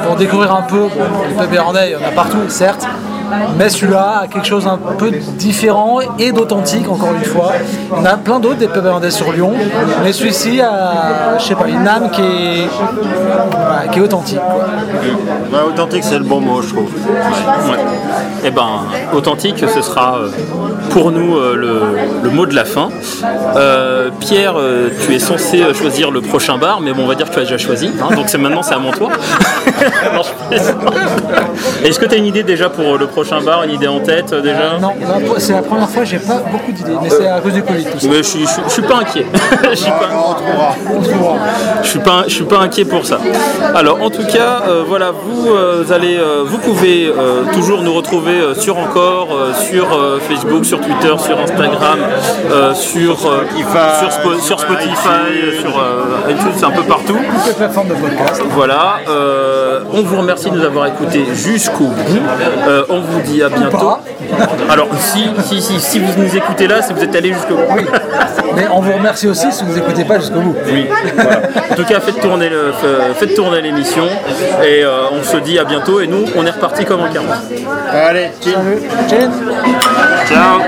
pour 0.06 0.16
découvrir 0.16 0.54
un 0.54 0.62
peu. 0.62 0.88
les 1.28 1.34
pubs 1.34 1.52
il 1.52 1.56
y 1.56 1.58
en 1.58 1.74
a 1.74 2.10
partout, 2.14 2.38
certes, 2.48 2.86
mais 3.56 3.68
celui-là 3.68 4.20
a 4.22 4.26
quelque 4.26 4.46
chose 4.46 4.66
un 4.66 4.76
peu 4.76 5.10
différent 5.10 6.00
et 6.18 6.32
d'authentique, 6.32 6.88
encore 6.88 7.12
une 7.14 7.24
fois. 7.24 7.52
On 7.92 8.04
a 8.04 8.16
plein 8.16 8.38
d'autres 8.38 8.58
des 8.58 8.68
pubs 8.68 8.84
irlandais 8.84 9.10
sur 9.10 9.32
Lyon, 9.32 9.52
mais 10.02 10.12
celui-ci 10.12 10.60
a, 10.60 11.38
je 11.38 11.44
sais 11.44 11.54
pas, 11.54 11.68
une 11.68 11.86
âme 11.86 12.10
qui 12.10 12.22
est, 12.22 12.68
qui 13.92 13.98
est 13.98 14.02
authentique. 14.02 14.40
authentique, 15.66 16.04
c'est 16.04 16.18
le 16.18 16.24
bon 16.24 16.40
mot, 16.40 16.62
je 16.62 16.68
trouve. 16.68 16.90
Et 18.44 18.46
eh 18.46 18.50
ben, 18.50 18.82
authentique, 19.12 19.58
ce 19.58 19.82
sera 19.82 20.18
euh, 20.18 20.28
pour 20.90 21.10
nous 21.10 21.36
euh, 21.36 21.56
le, 22.22 22.30
mot 22.30 22.46
de 22.46 22.54
la 22.54 22.64
fin. 22.64 22.88
Euh, 23.56 24.10
Pierre, 24.20 24.54
tu 25.04 25.14
es 25.14 25.18
censé 25.18 25.64
choisir 25.74 26.12
le 26.12 26.20
prochain 26.20 26.56
bar, 26.56 26.80
mais 26.80 26.92
bon, 26.92 27.02
on 27.02 27.08
va 27.08 27.16
dire 27.16 27.28
que 27.28 27.34
tu 27.34 27.40
as 27.40 27.42
déjà 27.42 27.58
choisi, 27.58 27.90
hein, 28.00 28.14
donc 28.14 28.28
c'est 28.28 28.38
maintenant 28.38 28.62
c'est 28.62 28.74
à 28.74 28.78
mon 28.78 28.92
tour. 28.92 29.10
Est-ce 31.84 31.98
que 31.98 32.06
tu 32.06 32.14
as 32.14 32.18
une 32.18 32.26
idée 32.26 32.44
déjà 32.44 32.68
pour 32.70 32.96
le 32.96 33.06
prochain 33.06 33.17
prochain 33.22 33.40
bar, 33.40 33.64
une 33.64 33.72
idée 33.72 33.88
en 33.88 33.98
tête 33.98 34.32
euh, 34.32 34.40
déjà 34.40 34.78
Non, 34.80 34.92
là, 35.00 35.16
c'est 35.38 35.52
la 35.52 35.62
première 35.62 35.88
fois, 35.88 36.04
j'ai 36.04 36.18
pas 36.20 36.40
beaucoup 36.52 36.70
d'idées, 36.70 36.94
mais 37.02 37.10
c'est 37.10 37.26
à 37.26 37.40
cause 37.40 37.52
du 37.52 37.62
Covid 37.64 37.84
tout 37.84 37.98
ça. 37.98 38.06
Mais 38.08 38.18
je 38.18 38.22
suis, 38.22 38.40
je, 38.42 38.46
suis- 38.48 38.62
je 38.66 38.70
suis 38.70 38.82
pas 38.82 38.96
inquiet. 38.98 39.26
je, 39.70 39.74
suis 39.74 39.90
pas. 39.90 40.08
On 40.14 41.00
trouvera. 41.00 41.36
je 41.82 41.88
suis 41.88 41.98
pas, 41.98 42.24
je 42.28 42.32
suis 42.34 42.44
pas 42.44 42.58
inquiet 42.58 42.84
pour 42.84 43.04
ça. 43.04 43.18
Alors 43.74 44.00
en 44.02 44.10
tout 44.10 44.24
cas, 44.26 44.62
euh, 44.68 44.84
voilà, 44.86 45.10
vous 45.10 45.48
euh, 45.50 45.84
allez, 45.92 46.16
euh, 46.16 46.44
vous 46.46 46.58
pouvez 46.58 47.06
euh, 47.06 47.42
toujours 47.52 47.82
nous 47.82 47.92
retrouver 47.94 48.34
euh, 48.40 48.54
sur 48.54 48.78
encore, 48.78 49.28
euh, 49.32 49.52
sur 49.54 49.92
euh, 49.92 50.20
Facebook, 50.20 50.64
sur 50.64 50.80
Twitter, 50.80 51.12
sur 51.18 51.40
Instagram, 51.40 51.98
euh, 52.52 52.72
sur 52.74 53.14
euh, 53.26 53.44
sur, 53.98 54.08
Spo- 54.10 54.40
sur 54.40 54.60
Spotify, 54.60 55.58
sur 55.60 55.76
euh, 55.78 56.30
iTunes, 56.30 56.64
un 56.64 56.70
peu 56.70 56.82
partout. 56.82 57.16
Toutes 57.18 57.46
les 57.48 57.52
plateformes 57.54 57.88
de 57.88 57.94
podcast. 57.94 58.42
Voilà, 58.50 58.98
euh, 59.08 59.80
on 59.92 60.02
vous 60.02 60.16
remercie 60.18 60.50
de 60.50 60.56
nous 60.56 60.64
avoir 60.64 60.86
écoutés 60.86 61.24
jusqu'au 61.34 61.86
bout. 61.86 62.22
Euh, 62.68 62.84
on 62.90 63.00
vous 63.08 63.20
dit 63.22 63.42
à 63.42 63.48
bientôt. 63.48 63.98
Alors, 64.70 64.88
si, 64.98 65.30
si, 65.44 65.60
si, 65.60 65.80
si 65.80 65.98
vous 65.98 66.12
nous 66.20 66.36
écoutez 66.36 66.66
là, 66.66 66.82
c'est 66.82 66.92
que 66.94 66.98
vous 66.98 67.04
êtes 67.04 67.16
allés 67.16 67.32
jusqu'au 67.32 67.54
bout. 67.56 67.62
Mais 68.56 68.66
on 68.72 68.80
vous 68.80 68.92
remercie 68.92 69.28
aussi 69.28 69.50
si 69.52 69.64
vous 69.64 69.72
n'écoutez 69.74 70.04
pas 70.04 70.18
jusqu'au 70.18 70.40
bout. 70.40 70.54
Oui, 70.66 70.86
voilà. 71.14 71.40
En 71.70 71.74
tout 71.74 71.84
cas, 71.84 72.00
faites 72.00 72.20
tourner 72.20 72.48
le- 72.48 72.72
faites 73.14 73.34
tourner 73.34 73.60
l'émission 73.60 74.04
et 74.64 74.84
euh, 74.84 75.04
on 75.12 75.22
se 75.22 75.36
dit 75.38 75.58
à 75.58 75.64
bientôt. 75.64 76.00
Et 76.00 76.06
nous, 76.06 76.24
on 76.36 76.44
est 76.46 76.50
reparti 76.50 76.84
comme 76.84 77.00
en 77.00 77.08
40. 77.08 77.28
Allez. 77.92 78.30
Ciao 80.28 80.60